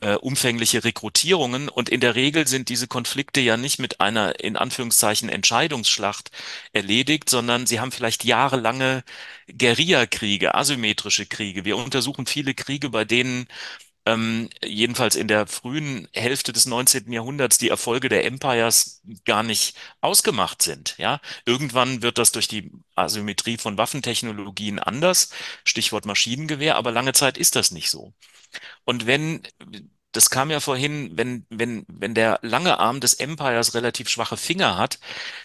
[0.00, 4.56] äh, umfängliche Rekrutierungen und in der Regel sind diese Konflikte ja nicht mit einer in
[4.56, 6.30] Anführungszeichen Entscheidungsschlacht
[6.72, 9.04] erledigt, sondern sie haben vielleicht jahrelange
[9.48, 11.64] Guerillakriege, asymmetrische Kriege.
[11.64, 13.46] Wir untersuchen viele Kriege, bei denen
[14.06, 17.10] ähm, jedenfalls in der frühen Hälfte des 19.
[17.12, 20.94] Jahrhunderts die Erfolge der Empires gar nicht ausgemacht sind.
[20.98, 25.30] Ja, irgendwann wird das durch die Asymmetrie von Waffentechnologien anders.
[25.64, 26.76] Stichwort Maschinengewehr.
[26.76, 28.14] Aber lange Zeit ist das nicht so.
[28.84, 29.42] Und wenn
[30.12, 34.78] das kam ja vorhin, wenn, wenn, wenn der lange Arm des Empires relativ schwache Finger
[34.78, 34.98] hat,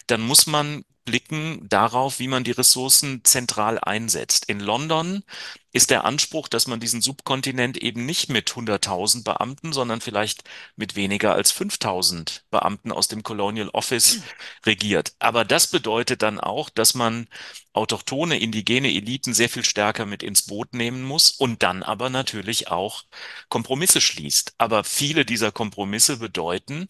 [0.06, 4.44] dann muss man blicken darauf, wie man die Ressourcen zentral einsetzt.
[4.46, 5.24] In London
[5.72, 10.44] ist der Anspruch, dass man diesen Subkontinent eben nicht mit 100.000 Beamten, sondern vielleicht
[10.76, 14.20] mit weniger als 5.000 Beamten aus dem Colonial Office
[14.66, 15.14] regiert.
[15.18, 17.26] Aber das bedeutet dann auch, dass man
[17.72, 22.68] autochtone, indigene Eliten sehr viel stärker mit ins Boot nehmen muss und dann aber natürlich
[22.68, 23.04] auch
[23.48, 24.54] Kompromisse schließt.
[24.58, 26.88] Aber viele dieser Kompromisse bedeuten,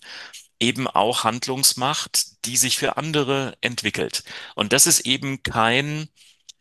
[0.63, 4.25] eben auch Handlungsmacht, die sich für andere entwickelt.
[4.55, 6.09] Und das ist eben kein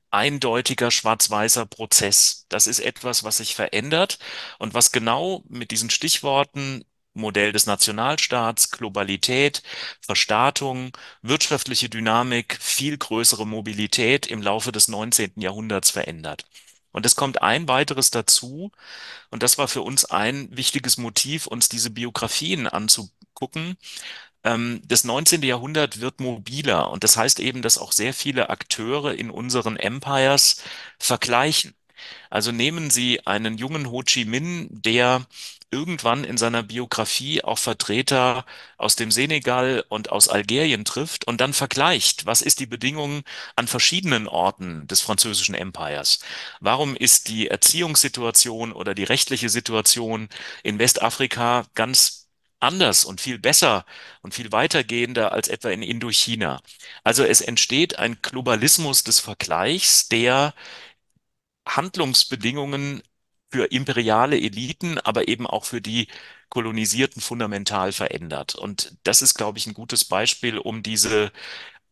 [0.10, 2.46] eindeutiger schwarz-weißer Prozess.
[2.50, 4.20] Das ist etwas, was sich verändert
[4.60, 6.84] und was genau mit diesen Stichworten
[7.14, 9.64] Modell des Nationalstaats, Globalität,
[10.02, 10.92] Verstaatung,
[11.22, 15.34] wirtschaftliche Dynamik, viel größere Mobilität im Laufe des 19.
[15.36, 16.46] Jahrhunderts verändert.
[16.94, 18.72] Und es kommt ein weiteres dazu,
[19.30, 23.76] und das war für uns ein wichtiges Motiv, uns diese Biografien anzubieten gucken,
[24.44, 25.48] ähm, das 19.
[25.48, 30.64] Jahrhundert wird mobiler und das heißt eben, dass auch sehr viele Akteure in unseren Empires
[31.00, 31.74] vergleichen.
[32.30, 35.26] Also nehmen Sie einen jungen Ho Chi Minh, der
[35.72, 38.46] irgendwann in seiner Biografie auch Vertreter
[38.78, 43.24] aus dem Senegal und aus Algerien trifft und dann vergleicht, was ist die Bedingung
[43.56, 46.20] an verschiedenen Orten des französischen Empires?
[46.60, 50.28] Warum ist die Erziehungssituation oder die rechtliche Situation
[50.64, 52.21] in Westafrika ganz
[52.62, 53.86] anders und viel besser
[54.22, 56.62] und viel weitergehender als etwa in Indochina.
[57.04, 60.54] Also es entsteht ein Globalismus des Vergleichs, der
[61.68, 63.02] Handlungsbedingungen
[63.52, 66.08] für imperiale Eliten, aber eben auch für die
[66.50, 68.56] Kolonisierten fundamental verändert.
[68.56, 71.32] Und das ist, glaube ich, ein gutes Beispiel, um diese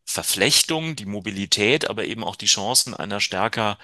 [0.05, 3.78] Verflechtung, die Mobilität, aber eben auch die Chancen einer stärker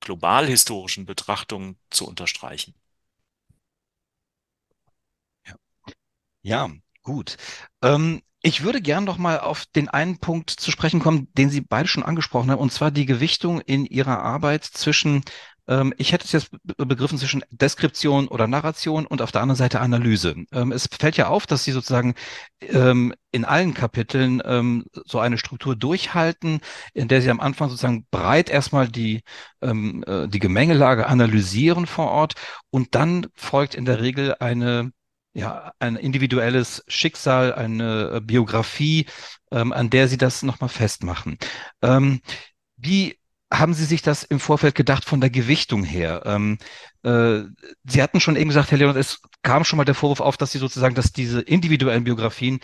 [0.00, 2.74] global historischen Betrachtung zu unterstreichen.
[6.48, 6.70] Ja,
[7.02, 7.36] gut.
[7.82, 11.60] Ähm, ich würde gern noch mal auf den einen Punkt zu sprechen kommen, den Sie
[11.60, 15.24] beide schon angesprochen haben, und zwar die Gewichtung in Ihrer Arbeit zwischen,
[15.66, 19.80] ähm, ich hätte es jetzt begriffen, zwischen Deskription oder Narration und auf der anderen Seite
[19.80, 20.36] Analyse.
[20.50, 22.14] Ähm, es fällt ja auf, dass Sie sozusagen
[22.62, 26.60] ähm, in allen Kapiteln ähm, so eine Struktur durchhalten,
[26.94, 29.20] in der Sie am Anfang sozusagen breit erstmal die,
[29.60, 32.36] ähm, äh, die Gemengelage analysieren vor Ort
[32.70, 34.92] und dann folgt in der Regel eine
[35.38, 39.06] ja, ein individuelles Schicksal, eine äh, Biografie,
[39.52, 41.38] ähm, an der Sie das nochmal festmachen.
[41.80, 42.20] Ähm,
[42.76, 43.18] wie
[43.52, 46.22] haben Sie sich das im Vorfeld gedacht von der Gewichtung her?
[46.26, 46.58] Ähm,
[47.04, 47.42] äh,
[47.84, 50.50] Sie hatten schon eben gesagt, Herr Leonard, es kam schon mal der Vorwurf auf, dass
[50.50, 52.58] Sie sozusagen, dass diese individuellen Biografien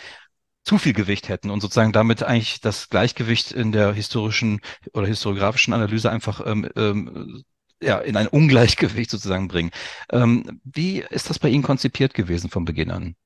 [0.65, 4.61] zu viel Gewicht hätten und sozusagen damit eigentlich das Gleichgewicht in der historischen
[4.93, 7.45] oder historiografischen Analyse einfach ähm, ähm,
[7.83, 9.71] ja, in ein Ungleichgewicht sozusagen bringen.
[10.11, 13.17] Ähm, wie ist das bei Ihnen konzipiert gewesen von Beginn an?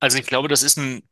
[0.00, 1.02] Also ich glaube, das ist ein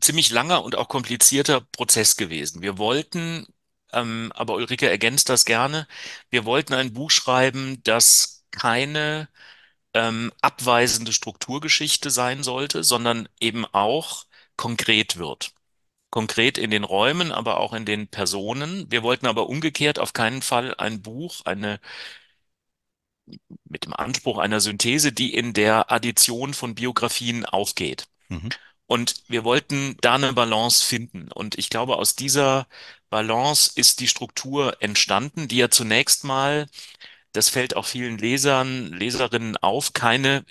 [0.00, 2.62] ziemlich langer und auch komplizierter Prozess gewesen.
[2.62, 3.46] Wir wollten,
[3.92, 5.86] ähm, aber Ulrike ergänzt das gerne,
[6.30, 9.28] wir wollten ein Buch schreiben, das keine
[9.94, 14.26] ähm, abweisende Strukturgeschichte sein sollte, sondern eben auch
[14.56, 15.52] konkret wird.
[16.14, 18.88] Konkret in den Räumen, aber auch in den Personen.
[18.88, 21.80] Wir wollten aber umgekehrt auf keinen Fall ein Buch, eine
[23.64, 28.06] mit dem Anspruch einer Synthese, die in der Addition von Biografien aufgeht.
[28.28, 28.50] Mhm.
[28.86, 31.32] Und wir wollten da eine Balance finden.
[31.32, 32.68] Und ich glaube, aus dieser
[33.10, 36.68] Balance ist die Struktur entstanden, die ja zunächst mal,
[37.32, 40.44] das fällt auch vielen Lesern, Leserinnen auf, keine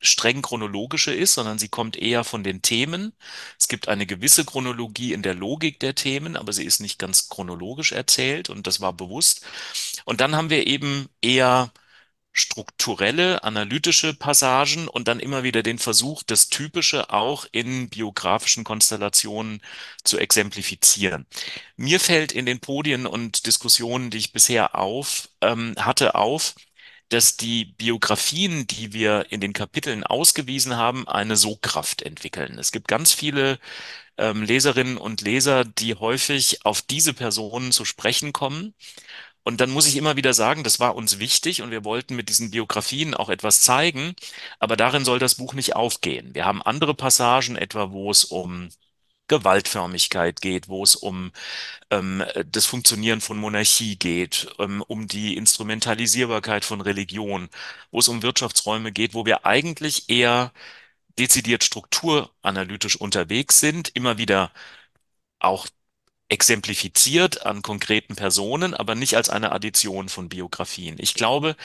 [0.00, 3.12] streng chronologische ist, sondern sie kommt eher von den Themen.
[3.58, 7.28] Es gibt eine gewisse Chronologie in der Logik der Themen, aber sie ist nicht ganz
[7.28, 9.42] chronologisch erzählt und das war bewusst.
[10.04, 11.72] Und dann haben wir eben eher
[12.32, 19.60] strukturelle, analytische Passagen und dann immer wieder den Versuch, das Typische auch in biografischen Konstellationen
[20.04, 21.26] zu exemplifizieren.
[21.76, 26.54] Mir fällt in den Podien und Diskussionen, die ich bisher auf ähm, hatte, auf,
[27.10, 32.58] dass die Biografien, die wir in den Kapiteln ausgewiesen haben, eine Sogkraft entwickeln.
[32.58, 33.58] Es gibt ganz viele
[34.18, 38.74] ähm, Leserinnen und Leser, die häufig auf diese Personen zu sprechen kommen
[39.42, 42.28] und dann muss ich immer wieder sagen, das war uns wichtig und wir wollten mit
[42.28, 44.14] diesen Biografien auch etwas zeigen,
[44.58, 46.34] aber darin soll das Buch nicht aufgehen.
[46.34, 48.68] Wir haben andere Passagen, etwa wo es um
[49.30, 51.32] Gewaltförmigkeit geht, wo es um
[51.90, 57.48] ähm, das Funktionieren von Monarchie geht, ähm, um die Instrumentalisierbarkeit von Religion,
[57.92, 60.52] wo es um Wirtschaftsräume geht, wo wir eigentlich eher
[61.18, 64.52] dezidiert strukturanalytisch unterwegs sind, immer wieder
[65.40, 65.66] auch
[66.28, 70.96] exemplifiziert an konkreten Personen, aber nicht als eine Addition von Biografien.
[71.00, 71.56] Ich glaube,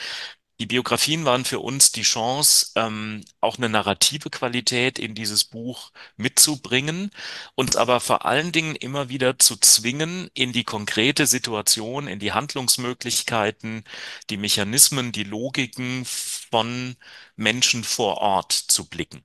[0.58, 5.92] die Biografien waren für uns die Chance, ähm, auch eine narrative Qualität in dieses Buch
[6.16, 7.10] mitzubringen,
[7.54, 12.32] uns aber vor allen Dingen immer wieder zu zwingen, in die konkrete Situation, in die
[12.32, 13.84] Handlungsmöglichkeiten,
[14.30, 16.96] die Mechanismen, die Logiken von
[17.36, 19.22] Menschen vor Ort zu blicken.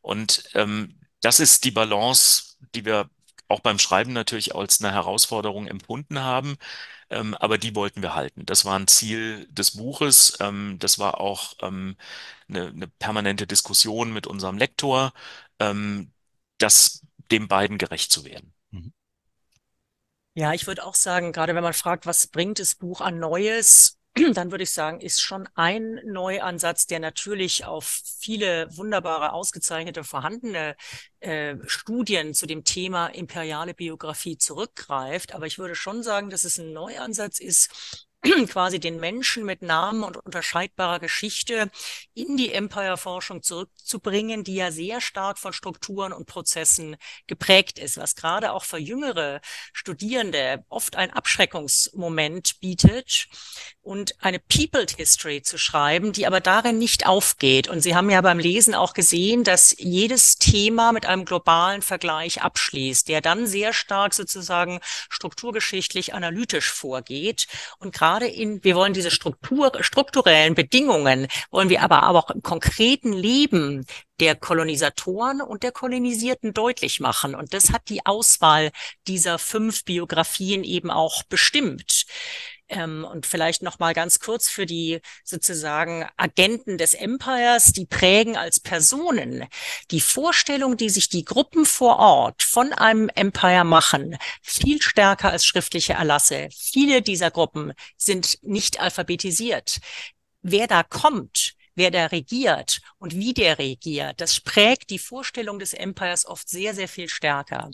[0.00, 3.10] Und ähm, das ist die Balance, die wir
[3.48, 6.56] auch beim Schreiben natürlich als eine Herausforderung empfunden haben.
[7.10, 8.44] Ähm, aber die wollten wir halten.
[8.46, 10.38] Das war ein Ziel des Buches.
[10.40, 11.96] Ähm, das war auch ähm,
[12.48, 15.12] eine, eine, permanente Diskussion mit unserem Lektor,
[15.60, 16.12] ähm,
[16.58, 18.52] das dem beiden gerecht zu werden.
[18.70, 18.92] Mhm.
[20.34, 23.95] Ja, ich würde auch sagen, gerade wenn man fragt, was bringt das Buch an Neues,
[24.34, 30.76] dann würde ich sagen, ist schon ein Neuansatz, der natürlich auf viele wunderbare, ausgezeichnete, vorhandene
[31.20, 35.34] äh, Studien zu dem Thema imperiale Biografie zurückgreift.
[35.34, 38.05] Aber ich würde schon sagen, dass es ein Neuansatz ist,
[38.48, 41.70] quasi den Menschen mit Namen und unterscheidbarer Geschichte
[42.14, 46.96] in die Empire-Forschung zurückzubringen, die ja sehr stark von Strukturen und Prozessen
[47.26, 49.40] geprägt ist, was gerade auch für jüngere
[49.72, 53.28] Studierende oft ein Abschreckungsmoment bietet
[53.82, 57.68] und eine Peopled History zu schreiben, die aber darin nicht aufgeht.
[57.68, 62.42] Und Sie haben ja beim Lesen auch gesehen, dass jedes Thema mit einem globalen Vergleich
[62.42, 67.46] abschließt, der dann sehr stark sozusagen strukturgeschichtlich analytisch vorgeht
[67.78, 72.40] und gerade gerade in, wir wollen diese Struktur, strukturellen Bedingungen, wollen wir aber auch im
[72.40, 73.84] konkreten Leben
[74.20, 77.34] der Kolonisatoren und der Kolonisierten deutlich machen.
[77.34, 78.70] Und das hat die Auswahl
[79.06, 82.06] dieser fünf Biografien eben auch bestimmt.
[82.68, 88.36] Ähm, und vielleicht noch mal ganz kurz für die sozusagen Agenten des Empires, die prägen
[88.36, 89.46] als Personen
[89.90, 95.44] die Vorstellung, die sich die Gruppen vor Ort von einem Empire machen, viel stärker als
[95.46, 96.48] schriftliche Erlasse.
[96.52, 99.78] Viele dieser Gruppen sind nicht alphabetisiert.
[100.42, 105.72] Wer da kommt, wer da regiert und wie der regiert, das prägt die Vorstellung des
[105.72, 107.70] Empires oft sehr, sehr viel stärker.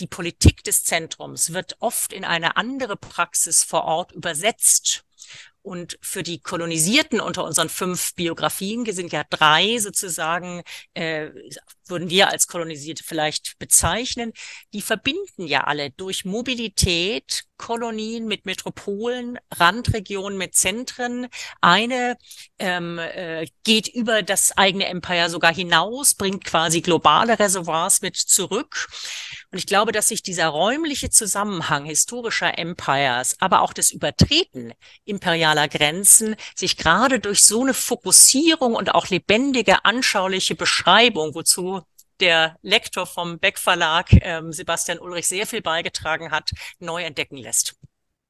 [0.00, 5.04] Die Politik des Zentrums wird oft in eine andere Praxis vor Ort übersetzt.
[5.62, 10.62] Und für die Kolonisierten unter unseren fünf Biografien sind ja drei sozusagen,
[10.94, 11.30] äh,
[11.92, 14.32] würden wir als Kolonisierte vielleicht bezeichnen,
[14.72, 21.28] die verbinden ja alle durch Mobilität, Kolonien mit Metropolen, Randregionen mit Zentren.
[21.60, 22.16] Eine
[22.58, 28.88] ähm, äh, geht über das eigene Empire sogar hinaus, bringt quasi globale Reservoirs mit zurück.
[29.52, 34.72] Und ich glaube, dass sich dieser räumliche Zusammenhang historischer Empires, aber auch das Übertreten
[35.04, 41.81] imperialer Grenzen sich gerade durch so eine Fokussierung und auch lebendige, anschauliche Beschreibung, wozu
[42.22, 47.76] der Lektor vom Beck Verlag, ähm, Sebastian Ulrich, sehr viel beigetragen hat, neu entdecken lässt.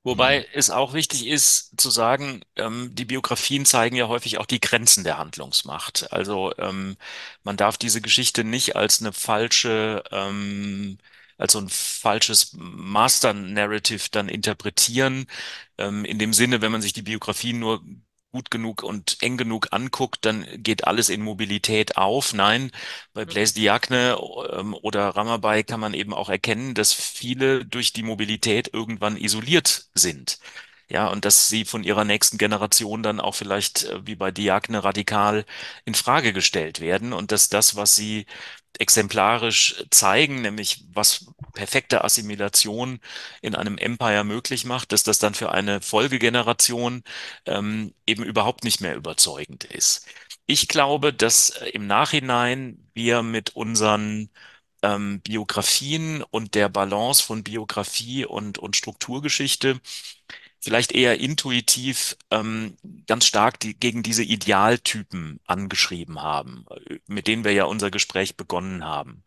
[0.05, 4.61] Wobei es auch wichtig ist zu sagen, ähm, die Biografien zeigen ja häufig auch die
[4.61, 6.13] Grenzen der Handlungsmacht.
[6.13, 6.97] Also ähm,
[7.45, 10.99] man darf diese Geschichte nicht als eine falsche, ähm,
[11.39, 15.27] als so ein falsches Master-Narrative dann interpretieren.
[15.79, 17.83] Ähm, in dem Sinne, wenn man sich die Biografien nur
[18.33, 22.33] gut genug und eng genug anguckt, dann geht alles in Mobilität auf.
[22.35, 22.73] Nein,
[23.13, 24.19] bei Blaise Diagne
[24.53, 29.87] ähm, oder Ramabai kann man eben auch erkennen, dass viele durch die Mobilität irgendwann isoliert
[29.95, 30.39] sind.
[30.89, 34.83] Ja, und dass sie von ihrer nächsten Generation dann auch vielleicht äh, wie bei Diagne
[34.85, 35.45] radikal
[35.85, 38.27] in Frage gestellt werden und dass das, was sie
[38.79, 43.01] exemplarisch zeigen, nämlich was perfekte Assimilation
[43.43, 47.03] in einem Empire möglich macht, dass das dann für eine Folgegeneration
[47.47, 50.07] ähm, eben überhaupt nicht mehr überzeugend ist.
[50.47, 54.31] Ich glaube, dass im Nachhinein wir mit unseren
[54.83, 59.81] ähm, Biografien und der Balance von Biografie und, und Strukturgeschichte
[60.63, 66.67] vielleicht eher intuitiv ähm, ganz stark die, gegen diese Idealtypen angeschrieben haben,
[67.07, 69.25] mit denen wir ja unser Gespräch begonnen haben.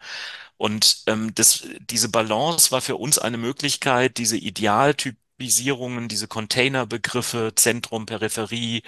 [0.57, 8.05] Und ähm, das, diese Balance war für uns eine Möglichkeit, diese Idealtypisierungen, diese Containerbegriffe, Zentrum,
[8.05, 8.83] Peripherie,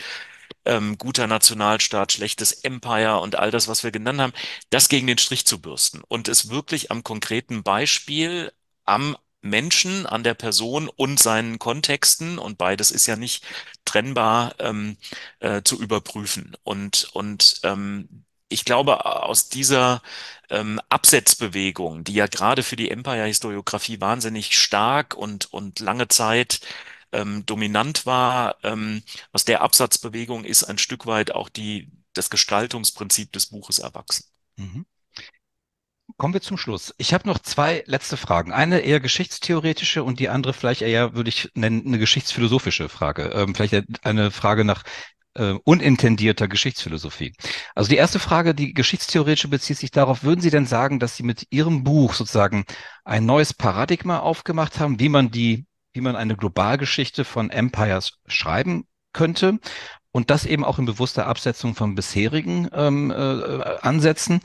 [0.66, 4.34] ähm, guter Nationalstaat, schlechtes Empire und all das, was wir genannt haben,
[4.70, 8.52] das gegen den Strich zu bürsten und es wirklich am konkreten Beispiel
[8.86, 9.18] am
[9.50, 13.46] Menschen, an der Person und seinen Kontexten und beides ist ja nicht
[13.86, 14.98] trennbar ähm,
[15.40, 16.56] äh, zu überprüfen.
[16.64, 20.02] Und, und ähm, ich glaube, aus dieser
[20.50, 26.62] ähm, Absetzbewegung, die ja gerade für die Empire-Historiografie wahnsinnig stark und, und lange Zeit
[27.12, 33.32] ähm, dominant war, ähm, aus der Absatzbewegung ist ein Stück weit auch die, das Gestaltungsprinzip
[33.34, 34.26] des Buches erwachsen.
[34.58, 34.86] Mhm.
[36.18, 36.96] Kommen wir zum Schluss.
[36.98, 38.52] Ich habe noch zwei letzte Fragen.
[38.52, 43.26] Eine eher geschichtstheoretische und die andere vielleicht eher, würde ich nennen, eine geschichtsphilosophische Frage.
[43.36, 44.82] Ähm, vielleicht eine Frage nach
[45.36, 47.34] äh, unintendierter Geschichtsphilosophie.
[47.76, 51.22] Also die erste Frage, die geschichtstheoretische, bezieht sich darauf, würden Sie denn sagen, dass Sie
[51.24, 52.66] mit Ihrem Buch sozusagen
[53.06, 58.88] ein neues Paradigma aufgemacht haben, wie man die, wie man eine Globalgeschichte von Empires schreiben
[59.14, 59.60] könnte?
[60.12, 64.42] Und das eben auch in bewusster Absetzung von bisherigen ähm, äh, Ansätzen.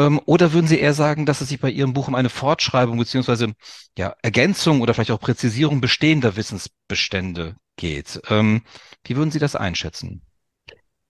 [0.00, 2.98] Ähm, oder würden Sie eher sagen, dass es sich bei Ihrem Buch um eine Fortschreibung
[2.98, 3.52] beziehungsweise
[3.98, 8.20] ja, Ergänzung oder vielleicht auch Präzisierung bestehender Wissensbestände geht?
[8.28, 8.62] Ähm,
[9.04, 10.22] wie würden Sie das einschätzen?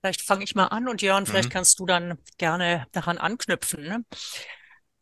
[0.00, 1.52] Vielleicht fange ich mal an und Jörn, vielleicht mhm.
[1.52, 3.84] kannst du dann gerne daran anknüpfen.
[3.84, 4.04] Ne?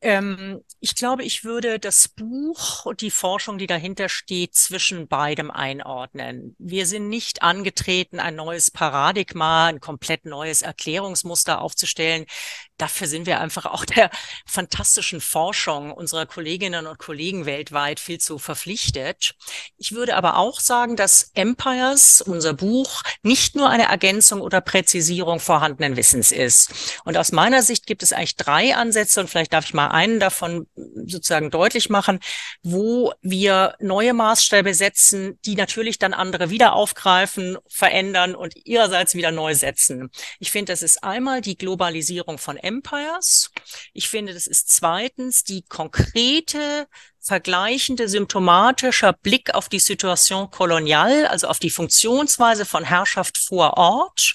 [0.00, 5.50] Ähm, ich glaube, ich würde das Buch und die Forschung, die dahinter steht, zwischen beidem
[5.50, 6.54] einordnen.
[6.58, 12.26] Wir sind nicht angetreten, ein neues Paradigma, ein komplett neues Erklärungsmuster aufzustellen.
[12.78, 14.10] Dafür sind wir einfach auch der
[14.46, 19.34] fantastischen Forschung unserer Kolleginnen und Kollegen weltweit viel zu verpflichtet.
[19.76, 25.40] Ich würde aber auch sagen, dass Empires, unser Buch, nicht nur eine Ergänzung oder Präzisierung
[25.40, 27.00] vorhandenen Wissens ist.
[27.04, 30.20] Und aus meiner Sicht gibt es eigentlich drei Ansätze und vielleicht darf ich mal einen
[30.20, 30.68] davon
[31.06, 32.20] sozusagen deutlich machen,
[32.62, 39.32] wo wir neue Maßstäbe setzen, die natürlich dann andere wieder aufgreifen, verändern und ihrerseits wieder
[39.32, 40.10] neu setzen.
[40.38, 43.50] Ich finde, das ist einmal die Globalisierung von Empires.
[43.92, 46.86] Ich finde, das ist zweitens die konkrete
[47.28, 54.34] vergleichende symptomatischer Blick auf die Situation kolonial, also auf die Funktionsweise von Herrschaft vor Ort.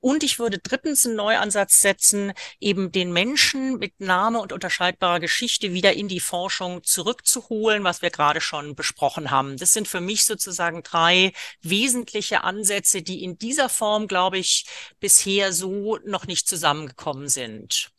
[0.00, 5.72] Und ich würde drittens einen Neuansatz setzen, eben den Menschen mit Name und unterscheidbarer Geschichte
[5.72, 9.56] wieder in die Forschung zurückzuholen, was wir gerade schon besprochen haben.
[9.56, 14.66] Das sind für mich sozusagen drei wesentliche Ansätze, die in dieser Form, glaube ich,
[15.00, 17.90] bisher so noch nicht zusammengekommen sind.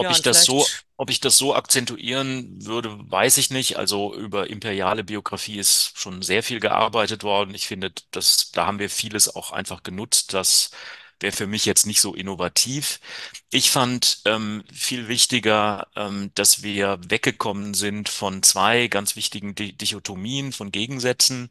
[0.00, 3.76] Ob ja, ich das so, ob ich das so akzentuieren würde, weiß ich nicht.
[3.76, 7.54] Also über imperiale Biografie ist schon sehr viel gearbeitet worden.
[7.54, 10.70] Ich finde, dass da haben wir vieles auch einfach genutzt, das
[11.20, 13.00] wäre für mich jetzt nicht so innovativ.
[13.52, 19.72] Ich fand ähm, viel wichtiger, ähm, dass wir weggekommen sind von zwei ganz wichtigen Di
[19.72, 21.50] Dichotomien, von Gegensätzen,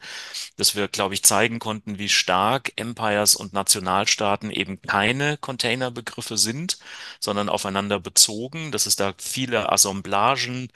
[0.58, 6.80] dass wir, glaube ich, zeigen konnten, wie stark Empires und Nationalstaaten eben keine Containerbegriffe sind,
[7.20, 10.70] sondern aufeinander bezogen, dass es da viele Assemblagen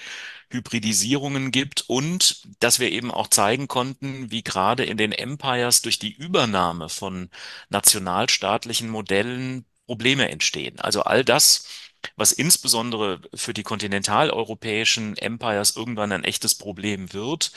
[0.54, 6.00] Hybridisierungen gibt und dass wir eben auch zeigen konnten, wie gerade in den Empires durch
[6.00, 7.30] die Übernahme von
[7.70, 10.80] nationalstaatlichen Modellen Probleme entstehen.
[10.80, 11.68] Also all das,
[12.16, 17.52] was insbesondere für die kontinentaleuropäischen Empires irgendwann ein echtes Problem wird,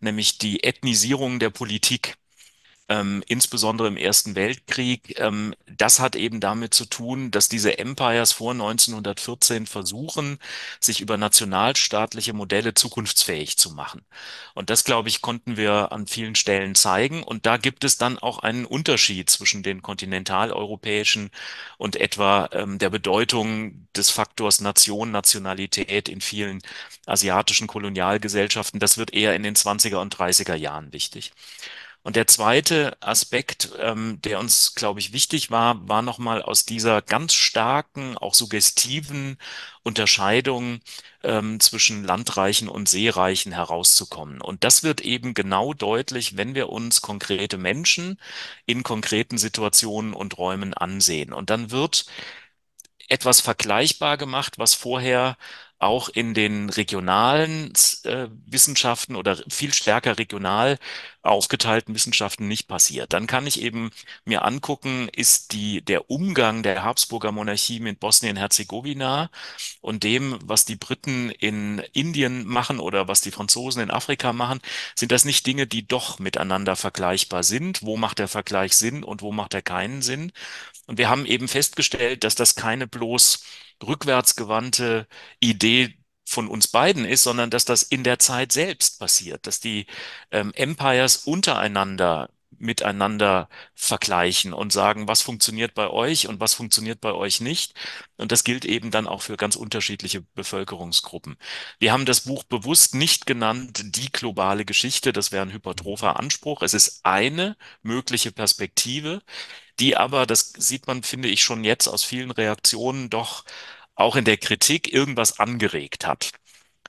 [0.00, 2.16] nämlich die Ethnisierung der Politik
[2.88, 5.18] ähm, insbesondere im Ersten Weltkrieg.
[5.20, 10.38] Ähm, das hat eben damit zu tun, dass diese Empires vor 1914 versuchen,
[10.80, 14.02] sich über nationalstaatliche Modelle zukunftsfähig zu machen.
[14.54, 17.22] Und das, glaube ich, konnten wir an vielen Stellen zeigen.
[17.22, 21.30] Und da gibt es dann auch einen Unterschied zwischen den kontinentaleuropäischen
[21.76, 26.60] und etwa ähm, der Bedeutung des Faktors Nation, Nationalität in vielen
[27.06, 28.80] asiatischen Kolonialgesellschaften.
[28.80, 31.32] Das wird eher in den 20er und 30er Jahren wichtig.
[32.08, 37.02] Und der zweite Aspekt, ähm, der uns, glaube ich, wichtig war, war nochmal aus dieser
[37.02, 39.36] ganz starken, auch suggestiven
[39.82, 40.80] Unterscheidung
[41.22, 44.40] ähm, zwischen Landreichen und Seereichen herauszukommen.
[44.40, 48.18] Und das wird eben genau deutlich, wenn wir uns konkrete Menschen
[48.64, 51.34] in konkreten Situationen und Räumen ansehen.
[51.34, 52.06] Und dann wird
[53.08, 55.36] etwas vergleichbar gemacht, was vorher
[55.78, 57.72] auch in den regionalen
[58.04, 60.78] äh, Wissenschaften oder viel stärker regional
[61.22, 63.12] aufgeteilten Wissenschaften nicht passiert.
[63.12, 63.90] Dann kann ich eben
[64.24, 69.30] mir angucken, ist die, der Umgang der Habsburger Monarchie mit Bosnien-Herzegowina
[69.80, 74.60] und dem, was die Briten in Indien machen oder was die Franzosen in Afrika machen,
[74.94, 77.82] sind das nicht Dinge, die doch miteinander vergleichbar sind?
[77.82, 80.32] Wo macht der Vergleich Sinn und wo macht er keinen Sinn?
[80.86, 83.42] Und wir haben eben festgestellt, dass das keine bloß
[83.82, 85.06] rückwärtsgewandte
[85.40, 89.86] Idee von uns beiden ist, sondern dass das in der Zeit selbst passiert, dass die
[90.30, 97.12] ähm, Empires untereinander miteinander vergleichen und sagen, was funktioniert bei euch und was funktioniert bei
[97.12, 97.74] euch nicht.
[98.16, 101.36] Und das gilt eben dann auch für ganz unterschiedliche Bevölkerungsgruppen.
[101.78, 105.12] Wir haben das Buch bewusst nicht genannt, die globale Geschichte.
[105.12, 106.62] Das wäre ein hypertropher Anspruch.
[106.62, 109.22] Es ist eine mögliche Perspektive
[109.80, 113.44] die aber, das sieht man, finde ich, schon jetzt aus vielen Reaktionen, doch
[113.94, 116.32] auch in der Kritik irgendwas angeregt hat.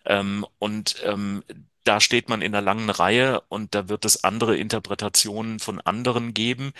[0.05, 1.43] Ähm, und ähm,
[1.89, 6.35] da steht man in einer langen Reihe und da wird es andere Interpretationen von anderen
[6.35, 6.71] geben,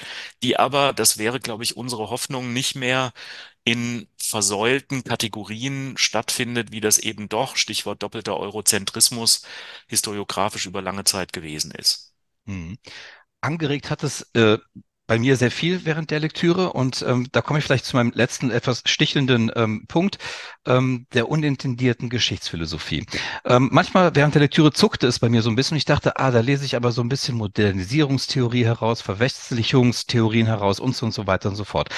[0.43, 3.11] die aber, das wäre, glaube ich, unsere Hoffnung, nicht mehr
[3.63, 9.41] in versäulten Kategorien stattfindet, wie das eben doch, Stichwort doppelter Eurozentrismus,
[9.87, 12.13] historiografisch über lange Zeit gewesen ist.
[12.45, 12.77] Hm.
[13.41, 14.59] Angeregt hat es äh,
[15.09, 18.11] bei mir sehr viel während der Lektüre und ähm, da komme ich vielleicht zu meinem
[18.13, 20.19] letzten etwas stichelnden ähm, Punkt
[20.67, 23.07] ähm, der unintendierten Geschichtsphilosophie.
[23.43, 26.17] Ähm, manchmal während der Lektüre zuckte es bei mir so ein bisschen und ich dachte,
[26.17, 31.11] ah, da lese ich aber so ein bisschen Modernisierungstheorie heraus, Verwestlichungstheorien heraus und so und
[31.11, 31.89] so weiter und so fort.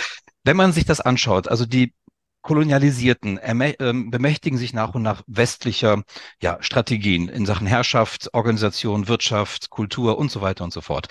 [0.45, 1.93] Wenn man sich das anschaut, also die
[2.41, 6.03] Kolonialisierten ähm, bemächtigen sich nach und nach westlicher
[6.41, 11.07] ja, Strategien in Sachen Herrschaft, Organisation, Wirtschaft, Kultur und so weiter und so fort.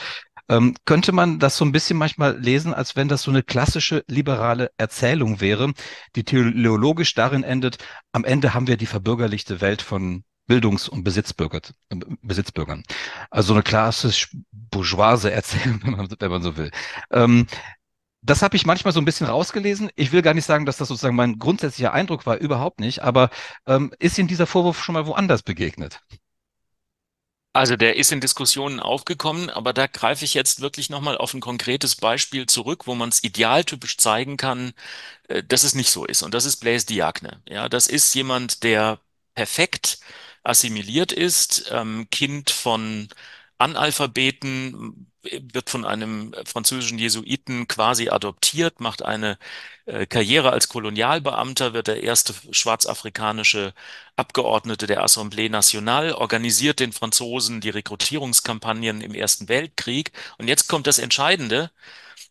[0.51, 4.05] Ähm, könnte man das so ein bisschen manchmal lesen, als wenn das so eine klassische
[4.09, 5.73] liberale Erzählung wäre,
[6.17, 7.79] die teleologisch darin endet,
[8.13, 11.61] am Ende haben wir die verbürgerlichte Welt von Bildungs- und Besitzbürger,
[12.23, 12.83] Besitzbürgern.
[13.31, 16.73] Also eine klassisch bourgeoise Erzählung, wenn man, wenn man so will.
[17.13, 17.47] Ähm,
[18.23, 19.91] das habe ich manchmal so ein bisschen rausgelesen.
[19.95, 23.03] Ich will gar nicht sagen, dass das sozusagen mein grundsätzlicher Eindruck war, überhaupt nicht.
[23.03, 23.31] Aber
[23.67, 26.01] ähm, ist Ihnen dieser Vorwurf schon mal woanders begegnet?
[27.53, 31.41] Also der ist in Diskussionen aufgekommen, aber da greife ich jetzt wirklich nochmal auf ein
[31.41, 34.73] konkretes Beispiel zurück, wo man es idealtypisch zeigen kann,
[35.29, 36.23] äh, dass es nicht so ist.
[36.25, 37.43] Und das ist Blaise Diagne.
[37.49, 39.01] Ja, das ist jemand, der
[39.37, 40.01] perfekt
[40.45, 43.09] assimiliert ist, ähm, Kind von
[43.59, 49.39] Analphabeten, wird von einem französischen Jesuiten quasi adoptiert, macht eine
[49.87, 53.75] äh, Karriere als Kolonialbeamter, wird der erste schwarzafrikanische
[54.17, 60.13] Abgeordnete der Assemblée Nationale, organisiert den Franzosen die Rekrutierungskampagnen im Ersten Weltkrieg.
[60.39, 61.71] Und jetzt kommt das Entscheidende.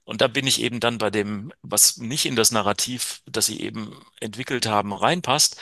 [0.03, 3.61] Und da bin ich eben dann bei dem, was nicht in das Narrativ, das Sie
[3.61, 5.57] eben entwickelt haben, reinpasst.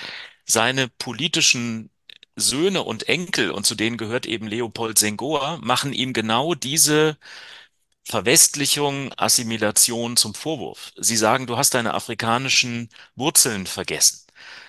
[0.46, 1.90] Seine politischen
[2.38, 7.18] Söhne und Enkel, und zu denen gehört eben Leopold Senghor, machen ihm genau diese
[8.06, 10.94] Verwestlichung, Assimilation zum Vorwurf.
[10.98, 14.22] Sie sagen, du hast deine afrikanischen Wurzeln vergessen.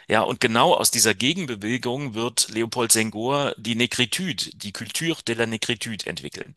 [0.09, 5.47] Ja, und genau aus dieser Gegenbewegung wird Leopold Senghor die Negritude, die Culture de la
[5.47, 6.57] Negritude entwickeln.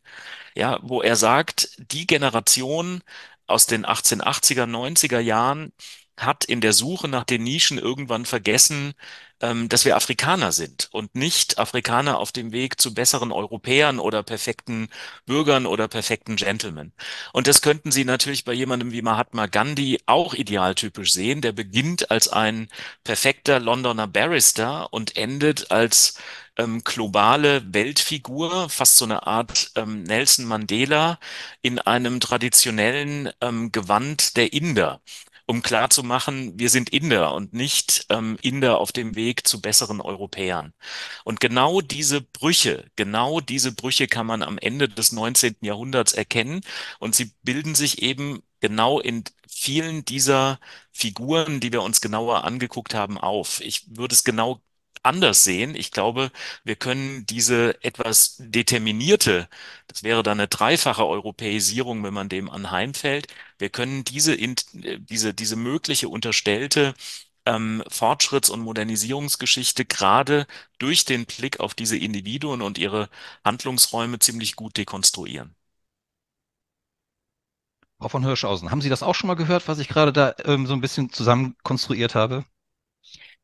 [0.55, 3.01] Ja, wo er sagt, die Generation
[3.47, 5.73] aus den 1880er, 90er Jahren,
[6.17, 8.93] hat in der Suche nach den Nischen irgendwann vergessen,
[9.41, 14.87] dass wir Afrikaner sind und nicht Afrikaner auf dem Weg zu besseren Europäern oder perfekten
[15.25, 16.93] Bürgern oder perfekten Gentlemen.
[17.33, 21.41] Und das könnten Sie natürlich bei jemandem wie Mahatma Gandhi auch idealtypisch sehen.
[21.41, 22.67] Der beginnt als ein
[23.03, 26.15] perfekter Londoner Barrister und endet als
[26.57, 31.19] ähm, globale Weltfigur, fast so eine Art ähm, Nelson Mandela
[31.61, 35.01] in einem traditionellen ähm, Gewand der Inder
[35.51, 40.73] um klarzumachen, wir sind Inder und nicht ähm, Inder auf dem Weg zu besseren Europäern.
[41.25, 45.57] Und genau diese Brüche, genau diese Brüche kann man am Ende des 19.
[45.61, 46.61] Jahrhunderts erkennen
[46.99, 50.57] und sie bilden sich eben genau in vielen dieser
[50.93, 53.59] Figuren, die wir uns genauer angeguckt haben, auf.
[53.59, 54.61] Ich würde es genau
[55.03, 55.75] anders sehen.
[55.75, 56.31] Ich glaube,
[56.63, 59.49] wir können diese etwas determinierte,
[59.87, 63.27] das wäre dann eine dreifache Europäisierung, wenn man dem anheimfällt,
[63.57, 66.93] wir können diese, diese, diese mögliche unterstellte
[67.45, 70.47] ähm, Fortschritts- und Modernisierungsgeschichte gerade
[70.79, 73.09] durch den Blick auf diese Individuen und ihre
[73.45, 75.55] Handlungsräume ziemlich gut dekonstruieren.
[77.99, 80.67] Frau von Hirschhausen, haben Sie das auch schon mal gehört, was ich gerade da ähm,
[80.67, 82.43] so ein bisschen zusammen konstruiert habe?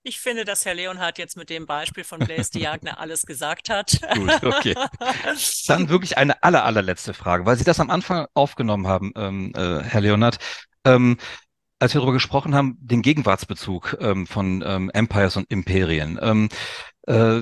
[0.08, 4.00] Ich finde, dass Herr Leonhardt jetzt mit dem Beispiel von Blaise Diagne alles gesagt hat.
[4.16, 4.74] Gut, okay.
[5.68, 9.84] Dann wirklich eine aller, allerletzte Frage, weil Sie das am Anfang aufgenommen haben, ähm, äh,
[9.84, 10.38] Herr Leonhardt.
[10.86, 11.18] Ähm,
[11.80, 16.18] als wir darüber gesprochen haben, den Gegenwartsbezug ähm, von ähm, Empires und Imperien.
[16.22, 16.48] Ähm,
[17.06, 17.42] äh,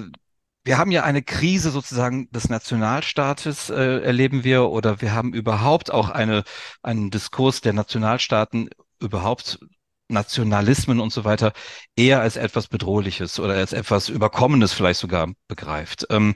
[0.63, 5.93] wir haben ja eine Krise sozusagen des Nationalstaates äh, erleben wir oder wir haben überhaupt
[5.93, 6.43] auch eine,
[6.81, 9.59] einen Diskurs der Nationalstaaten überhaupt
[10.07, 11.53] Nationalismen und so weiter
[11.95, 16.05] eher als etwas Bedrohliches oder als etwas Überkommenes vielleicht sogar begreift.
[16.09, 16.35] Ähm,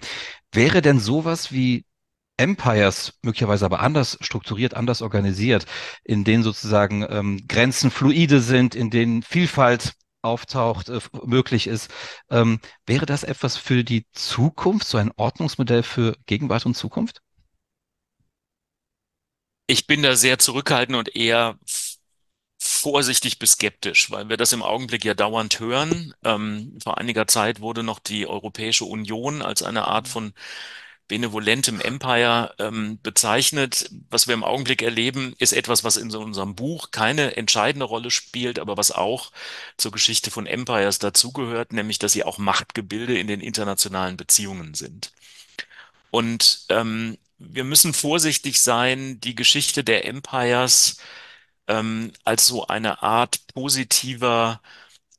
[0.51, 1.85] wäre denn sowas wie
[2.37, 5.65] Empires möglicherweise aber anders strukturiert, anders organisiert,
[6.03, 11.91] in denen sozusagen ähm, Grenzen fluide sind, in denen Vielfalt auftaucht, äh, möglich ist.
[12.29, 17.21] Ähm, wäre das etwas für die Zukunft, so ein Ordnungsmodell für Gegenwart und Zukunft?
[19.67, 21.59] Ich bin da sehr zurückhaltend und eher
[22.79, 26.13] vorsichtig bis skeptisch, weil wir das im Augenblick ja dauernd hören.
[26.23, 30.33] Ähm, vor einiger Zeit wurde noch die Europäische Union als eine Art von
[31.09, 33.89] benevolentem Empire ähm, bezeichnet.
[34.09, 38.11] Was wir im Augenblick erleben, ist etwas, was in so unserem Buch keine entscheidende Rolle
[38.11, 39.31] spielt, aber was auch
[39.77, 45.11] zur Geschichte von Empires dazugehört, nämlich dass sie auch Machtgebilde in den internationalen Beziehungen sind.
[46.11, 50.97] Und ähm, wir müssen vorsichtig sein, die Geschichte der Empires
[51.69, 54.61] ähm, als so eine Art positiver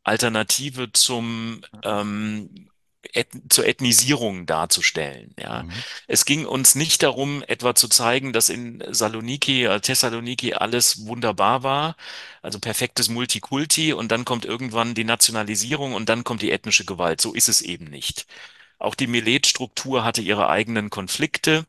[0.04, 2.68] Alternative zum ähm,
[3.14, 5.34] Et zur Ethnisierung darzustellen.
[5.38, 5.64] Ja.
[5.64, 5.72] Mhm.
[6.06, 11.62] Es ging uns nicht darum, etwa zu zeigen, dass in Saloniki, äh, Thessaloniki alles wunderbar
[11.62, 11.96] war,
[12.42, 17.20] also perfektes Multikulti und dann kommt irgendwann die Nationalisierung und dann kommt die ethnische Gewalt.
[17.22, 18.26] So ist es eben nicht.
[18.78, 21.66] Auch die Milet-Struktur hatte ihre eigenen Konflikte.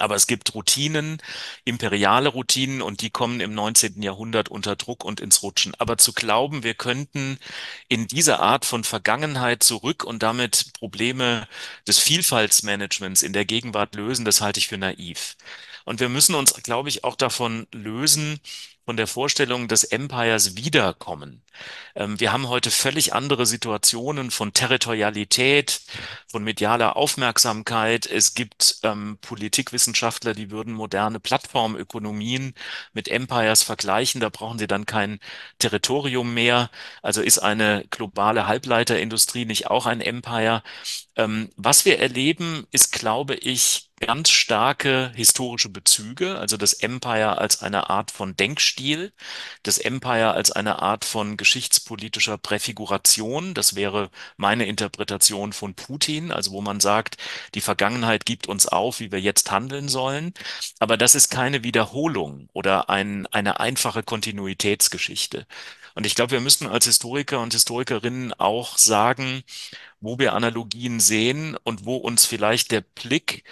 [0.00, 1.20] Aber es gibt Routinen,
[1.64, 4.02] imperiale Routinen, und die kommen im 19.
[4.02, 5.74] Jahrhundert unter Druck und ins Rutschen.
[5.78, 7.38] Aber zu glauben, wir könnten
[7.88, 11.48] in dieser Art von Vergangenheit zurück und damit Probleme
[11.86, 15.36] des Vielfaltsmanagements in der Gegenwart lösen, das halte ich für naiv.
[15.84, 18.40] Und wir müssen uns, glaube ich, auch davon lösen,
[18.88, 21.42] von der Vorstellung des Empires wiederkommen.
[21.94, 25.82] Ähm, wir haben heute völlig andere Situationen von Territorialität,
[26.26, 28.06] von medialer Aufmerksamkeit.
[28.06, 32.54] Es gibt ähm, Politikwissenschaftler, die würden moderne Plattformökonomien
[32.94, 34.22] mit Empires vergleichen.
[34.22, 35.20] Da brauchen sie dann kein
[35.58, 36.70] Territorium mehr.
[37.02, 40.62] Also ist eine globale Halbleiterindustrie nicht auch ein Empire?
[41.14, 47.62] Ähm, was wir erleben, ist, glaube ich, ganz starke historische Bezüge, also das Empire als
[47.62, 49.12] eine Art von Denkstil,
[49.62, 53.54] das Empire als eine Art von geschichtspolitischer Präfiguration.
[53.54, 57.16] Das wäre meine Interpretation von Putin, also wo man sagt,
[57.54, 60.34] die Vergangenheit gibt uns auf, wie wir jetzt handeln sollen.
[60.78, 65.46] Aber das ist keine Wiederholung oder ein, eine einfache Kontinuitätsgeschichte.
[65.94, 69.42] Und ich glaube, wir müssen als Historiker und Historikerinnen auch sagen,
[70.00, 73.44] wo wir Analogien sehen und wo uns vielleicht der Blick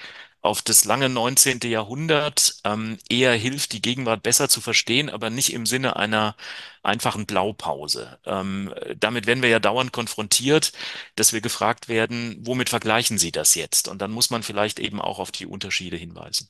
[0.47, 1.70] auf das lange 19.
[1.70, 6.36] Jahrhundert ähm, eher hilft, die Gegenwart besser zu verstehen, aber nicht im Sinne einer
[6.82, 8.18] einfachen Blaupause.
[8.24, 10.73] Ähm, damit werden wir ja dauernd konfrontiert,
[11.16, 13.89] dass wir gefragt werden, womit vergleichen Sie das jetzt?
[13.89, 16.48] Und dann muss man vielleicht eben auch auf die Unterschiede hinweisen.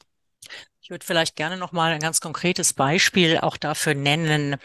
[0.80, 4.56] Ich würde vielleicht gerne noch mal ein ganz konkretes Beispiel auch dafür nennen,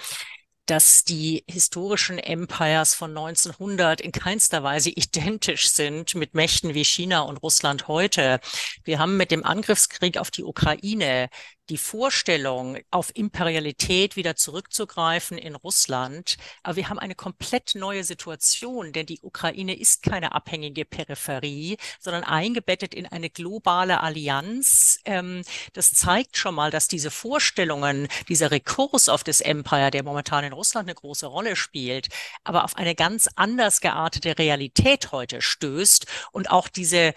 [0.71, 7.23] dass die historischen Empires von 1900 in keinster Weise identisch sind mit Mächten wie China
[7.23, 8.39] und Russland heute.
[8.85, 11.27] Wir haben mit dem Angriffskrieg auf die Ukraine
[11.71, 16.35] die Vorstellung, auf Imperialität wieder zurückzugreifen in Russland.
[16.63, 22.25] Aber wir haben eine komplett neue Situation, denn die Ukraine ist keine abhängige Peripherie, sondern
[22.25, 24.99] eingebettet in eine globale Allianz.
[25.05, 30.43] Ähm, das zeigt schon mal, dass diese Vorstellungen, dieser Rekurs auf das Empire, der momentan
[30.43, 32.09] in Russland eine große Rolle spielt,
[32.43, 37.13] aber auf eine ganz anders geartete Realität heute stößt und auch diese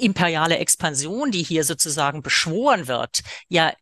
[0.00, 3.72] imperiale Expansion, die hier sozusagen beschworen wird, ja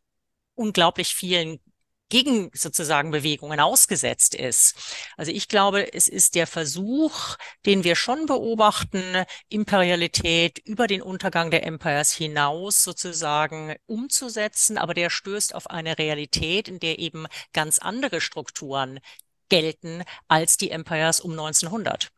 [0.54, 1.60] unglaublich vielen
[2.08, 4.76] gegen sozusagen Bewegungen ausgesetzt ist.
[5.16, 11.50] Also ich glaube, es ist der Versuch, den wir schon beobachten, Imperialität über den Untergang
[11.50, 17.78] der Empires hinaus sozusagen umzusetzen, aber der stößt auf eine Realität, in der eben ganz
[17.78, 19.00] andere Strukturen
[19.48, 22.12] gelten als die Empires um 1900.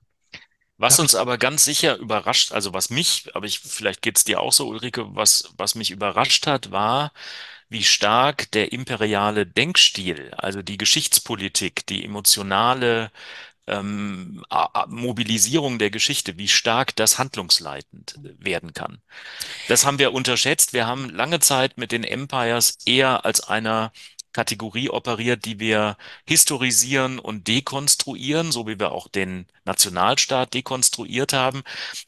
[0.79, 4.53] Was uns aber ganz sicher überrascht, also was mich, aber ich, vielleicht geht's dir auch
[4.53, 7.13] so, Ulrike, was, was mich überrascht hat, war,
[7.69, 13.11] wie stark der imperiale Denkstil, also die Geschichtspolitik, die emotionale
[13.67, 14.45] ähm,
[14.89, 19.03] Mobilisierung der Geschichte, wie stark das handlungsleitend werden kann.
[19.69, 20.73] Das haben wir unterschätzt.
[20.73, 23.93] Wir haben lange Zeit mit den Empires eher als einer
[24.33, 25.97] Kategorie operiert, die wir
[26.27, 31.63] historisieren und dekonstruieren, so wie wir auch den Nationalstaat dekonstruiert haben.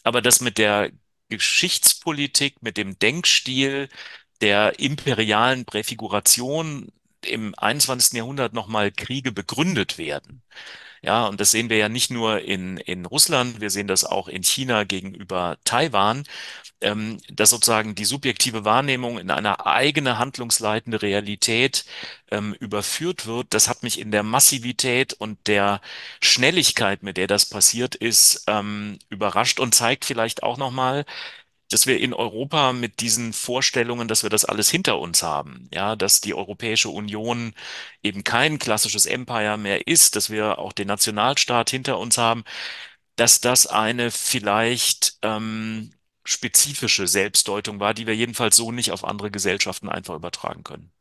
[0.05, 0.91] Aber das mit der
[1.29, 3.89] Geschichtspolitik, mit dem Denkstil
[4.41, 6.93] der imperialen Präfiguration
[7.25, 8.15] im 21.
[8.15, 10.43] Jahrhundert nochmal Kriege begründet werden.
[11.03, 14.29] Ja, und das sehen wir ja nicht nur in, in Russland, wir sehen das auch
[14.29, 16.25] in China gegenüber Taiwan,
[16.83, 21.85] ähm, dass sozusagen die subjektive Wahrnehmung in eine eigene handlungsleitende Realität
[22.31, 23.49] ähm, überführt wird.
[23.55, 25.81] Das hat mich in der Massivität und der
[26.23, 31.05] Schnelligkeit, mit der das passiert ist, ähm, überrascht und zeigt vielleicht auch nochmal,
[31.71, 35.97] dass wir in Europa mit diesen Vorstellungen, dass wir das alles hinter uns haben, ja,
[35.97, 37.55] dass die Europäische Union
[38.03, 42.45] eben kein klassisches Empire mehr ist, dass wir auch den Nationalstaat hinter uns haben,
[43.17, 45.93] dass das eine vielleicht ähm,
[46.25, 50.93] spezifische Selbstdeutung war, die wir jedenfalls so nicht auf andere Gesellschaften einfach übertragen können.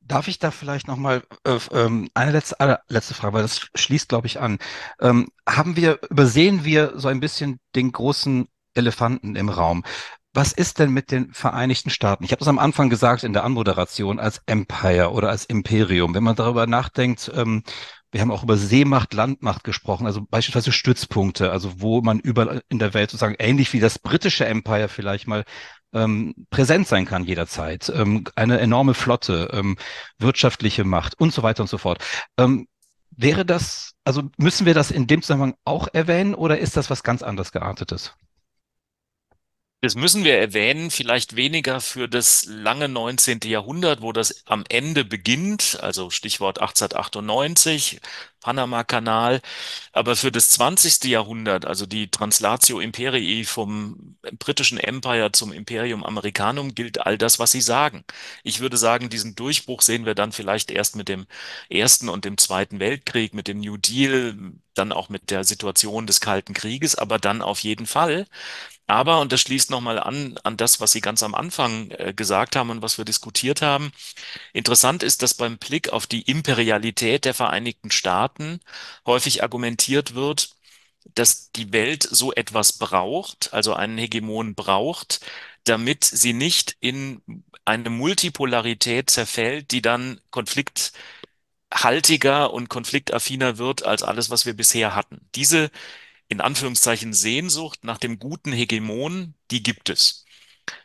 [0.00, 4.08] Darf ich da vielleicht nochmal äh, ähm, eine letzte, äh, letzte Frage, weil das schließt,
[4.10, 4.58] glaube ich, an.
[5.00, 9.84] Ähm, haben wir, übersehen wir so ein bisschen den großen Elefanten im Raum.
[10.32, 12.24] Was ist denn mit den Vereinigten Staaten?
[12.24, 16.14] Ich habe das am Anfang gesagt in der Anmoderation als Empire oder als Imperium.
[16.14, 17.62] Wenn man darüber nachdenkt, ähm,
[18.10, 22.78] wir haben auch über Seemacht, Landmacht gesprochen, also beispielsweise Stützpunkte, also wo man überall in
[22.78, 25.44] der Welt sozusagen ähnlich wie das britische Empire vielleicht mal
[25.92, 27.88] ähm, präsent sein kann jederzeit.
[27.94, 29.76] Ähm, eine enorme Flotte, ähm,
[30.18, 32.04] wirtschaftliche Macht und so weiter und so fort.
[32.38, 32.66] Ähm,
[33.10, 37.02] wäre das, also müssen wir das in dem Zusammenhang auch erwähnen oder ist das was
[37.02, 38.14] ganz anderes geartetes?
[39.84, 43.40] Das müssen wir erwähnen, vielleicht weniger für das lange 19.
[43.44, 48.00] Jahrhundert, wo das am Ende beginnt, also Stichwort 1898,
[48.40, 49.42] Panama-Kanal,
[49.92, 51.04] aber für das 20.
[51.04, 57.52] Jahrhundert, also die Translatio Imperii vom britischen Empire zum Imperium Americanum, gilt all das, was
[57.52, 58.04] Sie sagen.
[58.42, 61.26] Ich würde sagen, diesen Durchbruch sehen wir dann vielleicht erst mit dem
[61.68, 64.34] Ersten und dem Zweiten Weltkrieg, mit dem New Deal,
[64.74, 68.26] dann auch mit der Situation des Kalten Krieges, aber dann auf jeden Fall.
[68.86, 72.54] Aber, und das schließt nochmal an, an das, was Sie ganz am Anfang äh, gesagt
[72.56, 73.92] haben und was wir diskutiert haben.
[74.52, 78.60] Interessant ist, dass beim Blick auf die Imperialität der Vereinigten Staaten
[79.06, 80.56] häufig argumentiert wird,
[81.14, 85.20] dass die Welt so etwas braucht, also einen Hegemon braucht,
[85.64, 87.22] damit sie nicht in
[87.64, 90.92] eine Multipolarität zerfällt, die dann konflikthaltiger
[92.52, 95.28] und konfliktaffiner wird als alles, was wir bisher hatten.
[95.34, 95.70] Diese
[96.28, 100.24] in Anführungszeichen Sehnsucht nach dem guten Hegemon, die gibt es.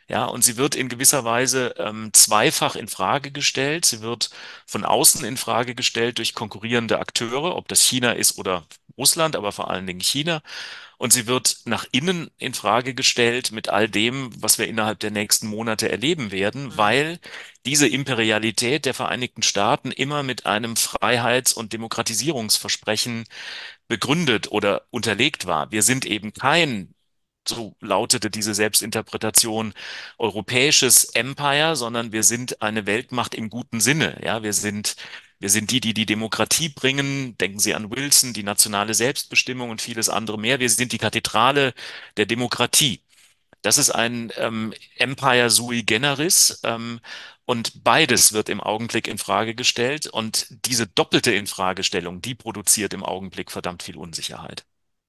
[0.08, 3.86] Ja, und sie wird in gewisser Weise ähm, zweifach in Frage gestellt.
[3.86, 4.30] Sie wird
[4.66, 8.66] von außen in Frage gestellt durch konkurrierende Akteure, ob das China ist oder
[8.98, 10.42] Russland, aber vor allen Dingen China.
[10.98, 15.10] Und sie wird nach innen in Frage gestellt mit all dem, was wir innerhalb der
[15.10, 16.76] nächsten Monate erleben werden, mhm.
[16.76, 17.20] weil
[17.64, 23.24] diese Imperialität der Vereinigten Staaten immer mit einem Freiheits- und Demokratisierungsversprechen
[23.90, 25.72] begründet oder unterlegt war.
[25.72, 26.94] Wir sind eben kein
[27.48, 29.74] so lautete diese Selbstinterpretation,
[30.18, 34.20] europäisches Empire, sondern wir sind eine Weltmacht im guten Sinne.
[34.24, 34.96] Ja, wir sind,
[35.40, 37.36] wir sind die, die die Demokratie bringen.
[37.38, 40.60] Denken Sie an Wilson, die nationale Selbstbestimmung und vieles andere mehr.
[40.60, 41.74] Wir sind die Kathedrale
[42.16, 43.02] der Demokratie.
[43.62, 46.60] Das ist ein ähm, Empire sui generis.
[46.64, 47.00] Ähm,
[47.50, 50.06] und beides wird im Augenblick in Frage gestellt.
[50.06, 54.64] Und diese doppelte Infragestellung, die produziert im Augenblick verdammt viel Unsicherheit.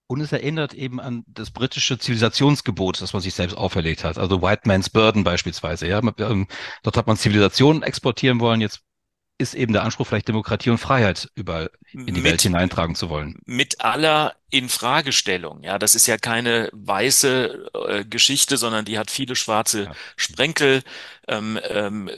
[0.07, 4.17] Und es erinnert eben an das britische Zivilisationsgebot, das man sich selbst auferlegt hat.
[4.17, 5.85] Also White Man's Burden beispielsweise.
[5.85, 6.47] Ja, ähm,
[6.81, 8.59] dort hat man Zivilisation exportieren wollen.
[8.59, 8.81] Jetzt
[9.41, 13.09] ist eben der Anspruch vielleicht Demokratie und Freiheit überall in die mit, Welt hineintragen zu
[13.09, 13.39] wollen.
[13.45, 15.63] Mit aller Infragestellung.
[15.63, 19.91] Ja, das ist ja keine weiße äh, Geschichte, sondern die hat viele schwarze ja.
[20.15, 20.83] Sprenkel.
[21.27, 22.09] Ähm, ähm,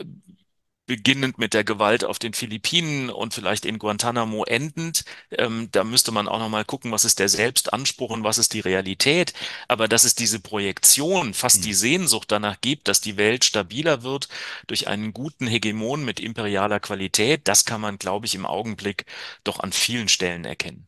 [0.93, 5.05] beginnend mit der Gewalt auf den Philippinen und vielleicht in Guantanamo endend.
[5.31, 8.53] Ähm, da müsste man auch noch mal gucken, was ist der Selbstanspruch und was ist
[8.53, 9.33] die Realität.
[9.67, 11.63] Aber dass es diese Projektion, fast mhm.
[11.63, 14.27] die Sehnsucht danach gibt, dass die Welt stabiler wird
[14.67, 19.05] durch einen guten Hegemon mit imperialer Qualität, das kann man, glaube ich, im Augenblick
[19.43, 20.87] doch an vielen Stellen erkennen.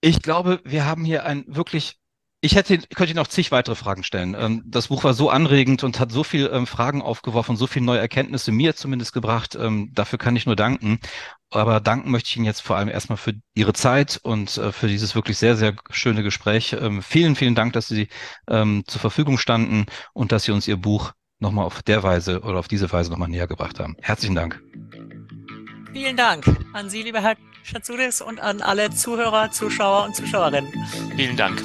[0.00, 1.98] Ich glaube, wir haben hier ein wirklich
[2.40, 4.36] ich hätte, könnte noch zig weitere Fragen stellen.
[4.38, 7.84] Ähm, das Buch war so anregend und hat so viel ähm, Fragen aufgeworfen, so viele
[7.84, 9.56] neue Erkenntnisse mir zumindest gebracht.
[9.60, 11.00] Ähm, dafür kann ich nur danken.
[11.50, 14.86] Aber danken möchte ich Ihnen jetzt vor allem erstmal für Ihre Zeit und äh, für
[14.86, 16.76] dieses wirklich sehr, sehr schöne Gespräch.
[17.00, 18.08] Vielen, vielen Dank, dass Sie
[18.46, 22.68] zur Verfügung standen und dass Sie uns Ihr Buch nochmal auf der Weise oder auf
[22.68, 23.96] diese Weise nochmal näher gebracht haben.
[24.00, 24.60] Herzlichen Dank.
[25.92, 26.44] Vielen Dank
[26.74, 30.72] an Sie, lieber Herr Schatzuris, und an alle Zuhörer, Zuschauer und Zuschauerinnen.
[31.16, 31.64] Vielen Dank.